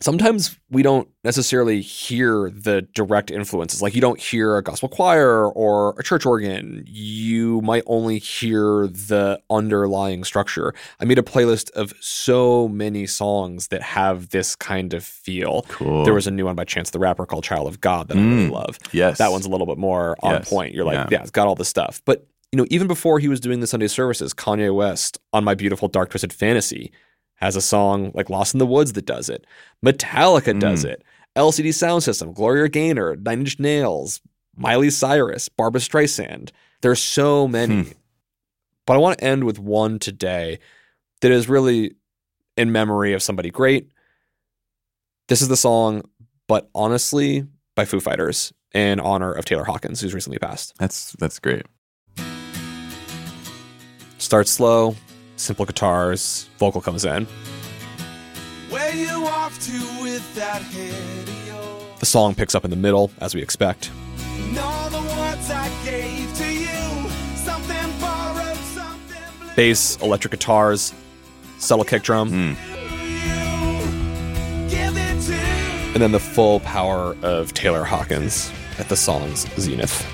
Sometimes 0.01 0.57
we 0.69 0.81
don't 0.83 1.07
necessarily 1.23 1.79
hear 1.81 2.49
the 2.49 2.81
direct 2.93 3.29
influences. 3.29 3.81
Like 3.81 3.93
you 3.93 4.01
don't 4.01 4.19
hear 4.19 4.57
a 4.57 4.63
gospel 4.63 4.89
choir 4.89 5.47
or 5.47 5.95
a 5.99 6.03
church 6.03 6.25
organ. 6.25 6.83
You 6.87 7.61
might 7.61 7.83
only 7.85 8.17
hear 8.17 8.87
the 8.87 9.39
underlying 9.49 10.23
structure. 10.23 10.73
I 10.99 11.05
made 11.05 11.19
a 11.19 11.23
playlist 11.23 11.69
of 11.71 11.93
so 11.99 12.67
many 12.67 13.05
songs 13.05 13.67
that 13.67 13.81
have 13.83 14.29
this 14.29 14.55
kind 14.55 14.93
of 14.93 15.03
feel. 15.03 15.63
Cool. 15.69 16.03
There 16.03 16.13
was 16.15 16.25
a 16.27 16.31
new 16.31 16.45
one 16.45 16.55
by 16.55 16.63
Chance 16.65 16.89
the 16.89 16.99
Rapper 16.99 17.25
called 17.25 17.43
Child 17.43 17.67
of 17.67 17.79
God 17.79 18.07
that 18.07 18.17
I 18.17 18.21
really 18.21 18.47
Mm. 18.47 18.51
love. 18.51 18.79
Yes. 18.91 19.19
That 19.19 19.31
one's 19.31 19.45
a 19.45 19.49
little 19.49 19.67
bit 19.67 19.77
more 19.77 20.17
on 20.23 20.33
Yes. 20.33 20.49
point. 20.49 20.73
You're 20.73 20.85
like, 20.85 20.95
Yeah. 20.95 21.07
yeah. 21.11 21.21
it's 21.21 21.31
got 21.31 21.47
all 21.47 21.55
this 21.55 21.69
stuff. 21.69 22.01
But 22.05 22.25
you 22.51 22.57
know, 22.57 22.65
even 22.69 22.85
before 22.87 23.19
he 23.19 23.29
was 23.29 23.39
doing 23.39 23.61
the 23.61 23.67
Sunday 23.67 23.87
services, 23.87 24.33
Kanye 24.33 24.75
West 24.75 25.19
on 25.31 25.43
My 25.45 25.53
Beautiful 25.55 25.87
Dark 25.87 26.09
Twisted 26.09 26.33
Fantasy 26.33 26.91
has 27.41 27.55
a 27.55 27.61
song 27.61 28.11
like 28.13 28.29
Lost 28.29 28.53
in 28.53 28.59
the 28.59 28.65
Woods 28.65 28.93
that 28.93 29.05
does 29.05 29.27
it. 29.29 29.45
Metallica 29.85 30.57
does 30.59 30.85
Mm. 30.85 30.89
it. 30.91 31.03
LCD 31.35 31.69
Soundsystem, 31.69 32.33
Gloria 32.33 32.69
Gaynor, 32.69 33.15
Nine 33.15 33.39
Inch 33.39 33.59
Nails, 33.59 34.21
Miley 34.55 34.89
Cyrus, 34.89 35.49
Barbra 35.49 35.81
Streisand. 35.81 36.51
There's 36.81 37.01
so 37.01 37.47
many. 37.47 37.83
Hmm. 37.83 37.91
But 38.85 38.95
I 38.95 38.97
want 38.97 39.19
to 39.19 39.23
end 39.23 39.43
with 39.45 39.57
one 39.59 39.97
today 39.99 40.59
that 41.21 41.31
is 41.31 41.47
really 41.47 41.95
in 42.57 42.71
memory 42.71 43.13
of 43.13 43.23
somebody 43.23 43.49
great. 43.49 43.89
This 45.29 45.41
is 45.41 45.47
the 45.47 45.55
song, 45.57 46.01
but 46.47 46.69
honestly, 46.75 47.45
by 47.75 47.85
Foo 47.85 48.01
Fighters 48.01 48.51
in 48.73 48.99
honor 48.99 49.31
of 49.31 49.45
Taylor 49.45 49.63
Hawkins, 49.63 50.01
who's 50.01 50.13
recently 50.13 50.39
passed. 50.39 50.73
That's 50.77 51.13
that's 51.13 51.39
great. 51.39 51.65
Start 54.17 54.47
slow, 54.47 54.95
simple 55.41 55.65
guitars, 55.65 56.49
vocal 56.57 56.81
comes 56.81 57.03
in. 57.03 57.25
Where 58.69 58.95
you 58.95 59.25
off 59.27 59.59
to 59.65 60.03
with 60.03 60.35
that 60.35 60.61
head 60.61 61.27
of 61.27 61.47
yours? 61.47 61.99
The 61.99 62.05
song 62.05 62.35
picks 62.35 62.55
up 62.55 62.63
in 62.63 62.69
the 62.71 62.77
middle, 62.77 63.11
as 63.19 63.35
we 63.35 63.41
expect. 63.41 63.91
And 64.19 64.57
all 64.57 64.89
the 64.89 65.01
words 65.01 65.49
I 65.49 65.69
gave 65.83 66.33
to 66.37 66.53
you, 66.53 67.09
something 67.35 67.99
borrowed, 67.99 68.55
something. 68.57 69.55
Bass, 69.55 69.97
electric 70.01 70.31
guitars, 70.31 70.93
subtle 71.57 71.85
kick 71.85 72.03
drum, 72.03 72.29
Mm. 72.31 72.55
Give 74.69 74.95
it 74.95 75.21
to 75.25 75.33
and 75.93 76.01
then 76.01 76.11
the 76.13 76.19
full 76.19 76.61
power 76.61 77.15
of 77.21 77.53
Taylor 77.53 77.83
Hawkins 77.83 78.51
at 78.79 78.87
the 78.87 78.95
song's 78.95 79.45
zenith. 79.59 80.05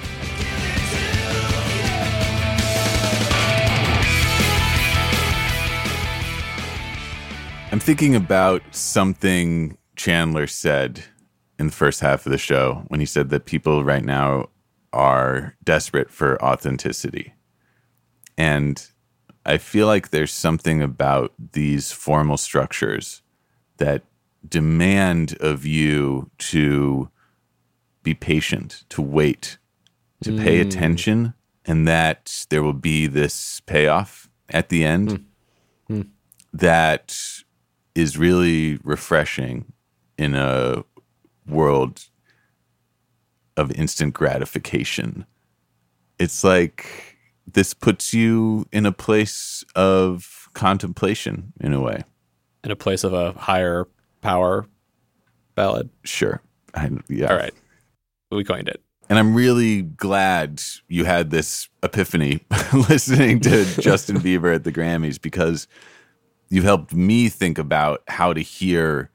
Thinking 7.88 8.15
about 8.17 8.62
something 8.76 9.78
Chandler 9.95 10.45
said 10.45 11.06
in 11.58 11.67
the 11.67 11.71
first 11.71 12.02
half 12.02 12.26
of 12.26 12.34
the 12.34 12.38
show 12.38 12.84
when 12.89 13.00
he 13.00 13.06
said 13.06 13.30
that 13.30 13.45
people 13.45 13.82
right 13.86 14.04
now 14.04 14.50
are 14.91 15.56
desperate 15.63 16.12
for 16.12 16.38
authenticity. 16.43 17.34
And 18.38 18.86
I 19.45 19.58
feel 19.58 19.88
like 19.88 20.10
there's 20.10 20.34
something 20.34 20.82
about 20.82 21.32
these 21.54 21.93
formal 21.93 22.36
structures 22.36 23.21
that 23.78 24.04
demand 24.45 25.38
of 25.39 25.65
you 25.65 26.30
to 26.39 27.10
be 28.04 28.13
patient, 28.13 28.84
to 28.89 29.02
wait, 29.02 29.60
to 30.23 30.36
pay 30.36 30.58
Mm. 30.58 30.67
attention, 30.67 31.34
and 31.63 31.88
that 31.88 32.45
there 32.50 32.62
will 32.62 32.73
be 32.73 33.08
this 33.08 33.62
payoff 33.62 34.30
at 34.50 34.67
the 34.67 34.84
end 34.84 35.23
Mm. 35.89 36.08
that 36.52 37.43
is 37.98 38.16
really 38.16 38.78
refreshing 38.84 39.74
in 40.20 40.36
a 40.36 40.84
world 41.48 42.06
of 43.58 43.72
instant 43.72 44.14
gratification. 44.14 45.26
It's 46.20 46.44
like 46.44 47.18
this 47.52 47.74
puts 47.74 48.14
you 48.14 48.68
in 48.72 48.86
a 48.86 48.92
place 48.92 49.66
of 49.76 50.48
contemplation 50.54 51.54
in 51.60 51.74
a 51.74 51.82
way. 51.82 52.04
In 52.64 52.70
a 52.70 52.76
place 52.76 53.04
of 53.04 53.14
a 53.14 53.32
higher 53.32 53.88
power 54.22 54.68
ballad. 55.56 55.90
Sure. 56.04 56.40
I, 56.76 56.92
yeah. 57.10 57.32
All 57.32 57.38
right. 57.38 57.54
We 58.30 58.44
coined 58.44 58.70
it. 58.70 58.80
And 59.10 59.18
I'm 59.18 59.34
really 59.34 59.82
glad 59.82 60.62
you 60.88 61.06
had 61.06 61.32
this 61.32 61.68
epiphany 61.82 62.42
listening 62.74 63.40
to 63.40 63.66
Justin 63.82 64.18
Bieber 64.18 64.54
at 64.54 64.66
the 64.66 64.72
Grammys 64.72 65.20
because 65.20 65.68
you've 66.50 66.64
helped 66.64 66.94
me 66.94 67.30
think 67.30 67.58
about 67.58 68.04
how 68.08 68.34
to 68.34 68.42
hear 68.42 69.10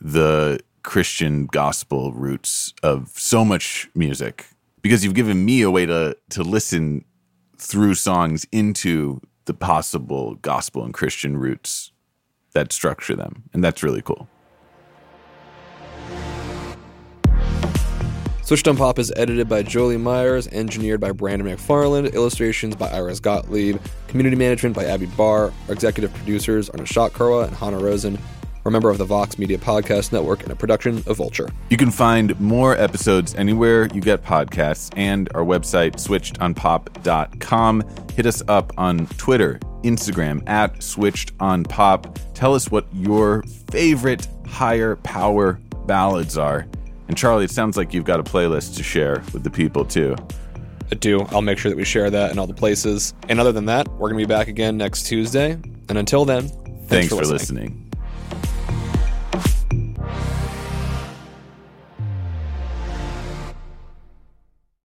the 0.00 0.60
Christian 0.82 1.46
gospel 1.46 2.12
roots 2.12 2.72
of 2.82 3.08
so 3.08 3.44
much 3.44 3.88
music 3.94 4.46
because 4.80 5.04
you've 5.04 5.14
given 5.14 5.44
me 5.44 5.62
a 5.62 5.70
way 5.70 5.86
to 5.86 6.16
to 6.30 6.42
listen 6.42 7.04
through 7.56 7.94
songs 7.94 8.46
into 8.52 9.20
the 9.46 9.54
possible 9.54 10.36
gospel 10.36 10.84
and 10.84 10.94
Christian 10.94 11.36
roots 11.36 11.92
that 12.52 12.72
structure 12.72 13.16
them 13.16 13.44
and 13.52 13.62
that's 13.62 13.82
really 13.82 14.02
cool. 14.02 14.28
Switched 18.48 18.66
on 18.66 18.78
Pop 18.78 18.98
is 18.98 19.12
edited 19.14 19.46
by 19.46 19.62
Jolie 19.62 19.98
Myers, 19.98 20.48
engineered 20.48 21.02
by 21.02 21.12
Brandon 21.12 21.46
McFarland, 21.46 22.14
illustrations 22.14 22.74
by 22.74 22.88
Iris 22.88 23.20
Gottlieb, 23.20 23.78
community 24.06 24.36
management 24.36 24.74
by 24.74 24.86
Abby 24.86 25.04
Barr. 25.04 25.52
Our 25.66 25.74
executive 25.74 26.14
producers 26.14 26.70
are 26.70 26.78
Nishat 26.78 27.10
Kurwa 27.10 27.46
and 27.46 27.54
Hannah 27.54 27.78
Rosen. 27.78 28.18
We're 28.64 28.70
a 28.70 28.72
member 28.72 28.88
of 28.88 28.96
the 28.96 29.04
Vox 29.04 29.38
Media 29.38 29.58
Podcast 29.58 30.12
Network 30.12 30.44
and 30.44 30.50
a 30.50 30.56
production 30.56 31.02
of 31.06 31.18
Vulture. 31.18 31.50
You 31.68 31.76
can 31.76 31.90
find 31.90 32.40
more 32.40 32.74
episodes 32.74 33.34
anywhere 33.34 33.86
you 33.92 34.00
get 34.00 34.24
podcasts 34.24 34.90
and 34.96 35.28
our 35.34 35.44
website, 35.44 35.96
switchedonpop.com. 35.96 37.84
Hit 38.14 38.24
us 38.24 38.42
up 38.48 38.72
on 38.78 39.06
Twitter, 39.18 39.60
Instagram, 39.82 40.42
at 40.48 40.76
switchedonpop. 40.76 42.18
Tell 42.32 42.54
us 42.54 42.70
what 42.70 42.86
your 42.94 43.42
favorite 43.70 44.26
higher 44.46 44.96
power 44.96 45.60
ballads 45.86 46.38
are. 46.38 46.66
And 47.08 47.16
Charlie, 47.16 47.44
it 47.44 47.50
sounds 47.50 47.76
like 47.76 47.92
you've 47.94 48.04
got 48.04 48.20
a 48.20 48.22
playlist 48.22 48.76
to 48.76 48.82
share 48.82 49.22
with 49.32 49.42
the 49.42 49.50
people 49.50 49.84
too. 49.84 50.14
I 50.90 50.94
do. 50.94 51.20
I'll 51.30 51.42
make 51.42 51.58
sure 51.58 51.70
that 51.70 51.76
we 51.76 51.84
share 51.84 52.10
that 52.10 52.30
in 52.30 52.38
all 52.38 52.46
the 52.46 52.54
places. 52.54 53.12
And 53.28 53.40
other 53.40 53.52
than 53.52 53.66
that, 53.66 53.88
we're 53.88 54.10
going 54.10 54.22
to 54.22 54.26
be 54.26 54.28
back 54.28 54.48
again 54.48 54.76
next 54.76 55.04
Tuesday. 55.04 55.52
And 55.88 55.98
until 55.98 56.24
then, 56.24 56.48
thanks, 56.48 56.88
Thanks, 56.88 57.08
for, 57.08 57.16
for 57.16 57.26
listening. 57.26 57.64
listening. 57.64 57.84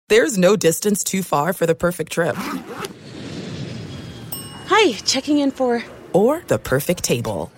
There's 0.10 0.38
no 0.38 0.56
distance 0.56 1.04
too 1.04 1.22
far 1.22 1.54
for 1.54 1.68
the 1.68 1.76
perfect 1.76 2.12
trip. 2.12 2.36
Hi, 4.66 4.94
checking 5.06 5.38
in 5.40 5.52
for. 5.52 5.84
Or 6.14 6.42
the 6.48 6.58
perfect 6.58 7.04
table. 7.04 7.52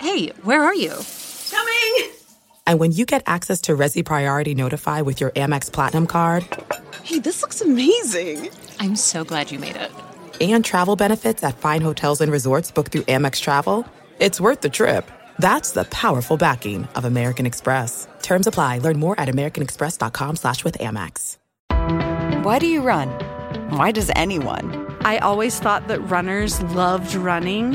Hey, 0.00 0.28
where 0.44 0.62
are 0.62 0.74
you? 0.74 0.94
Coming! 1.50 2.17
And 2.68 2.78
when 2.78 2.92
you 2.92 3.06
get 3.06 3.22
access 3.26 3.62
to 3.62 3.72
Resy 3.72 4.04
Priority 4.04 4.54
Notify 4.54 5.00
with 5.00 5.20
your 5.20 5.30
Amex 5.30 5.72
Platinum 5.72 6.06
card 6.06 6.46
Hey, 7.02 7.18
this 7.18 7.40
looks 7.40 7.62
amazing. 7.62 8.50
I'm 8.78 8.94
so 8.94 9.24
glad 9.24 9.50
you 9.50 9.58
made 9.58 9.76
it. 9.76 9.90
and 10.42 10.62
travel 10.64 10.94
benefits 10.94 11.42
at 11.42 11.56
fine 11.58 11.80
hotels 11.80 12.20
and 12.20 12.30
resorts 12.30 12.70
booked 12.70 12.92
through 12.92 13.02
Amex 13.04 13.40
Travel, 13.40 13.86
it's 14.20 14.40
worth 14.40 14.60
the 14.60 14.68
trip. 14.68 15.10
That's 15.38 15.70
the 15.72 15.84
powerful 15.84 16.36
backing 16.36 16.86
of 16.94 17.04
American 17.06 17.46
Express. 17.46 18.06
Terms 18.22 18.46
apply. 18.46 18.78
Learn 18.78 18.98
more 18.98 19.18
at 19.18 19.28
americanexpress.com 19.28 20.36
slash 20.36 20.62
with 20.64 20.76
Amex. 20.78 21.38
Why 22.44 22.58
do 22.58 22.66
you 22.66 22.82
run? 22.82 23.08
Why 23.70 23.90
does 23.90 24.10
anyone? 24.14 24.86
I 25.00 25.18
always 25.18 25.58
thought 25.58 25.88
that 25.88 26.00
runners 26.10 26.60
loved 26.74 27.14
running, 27.14 27.74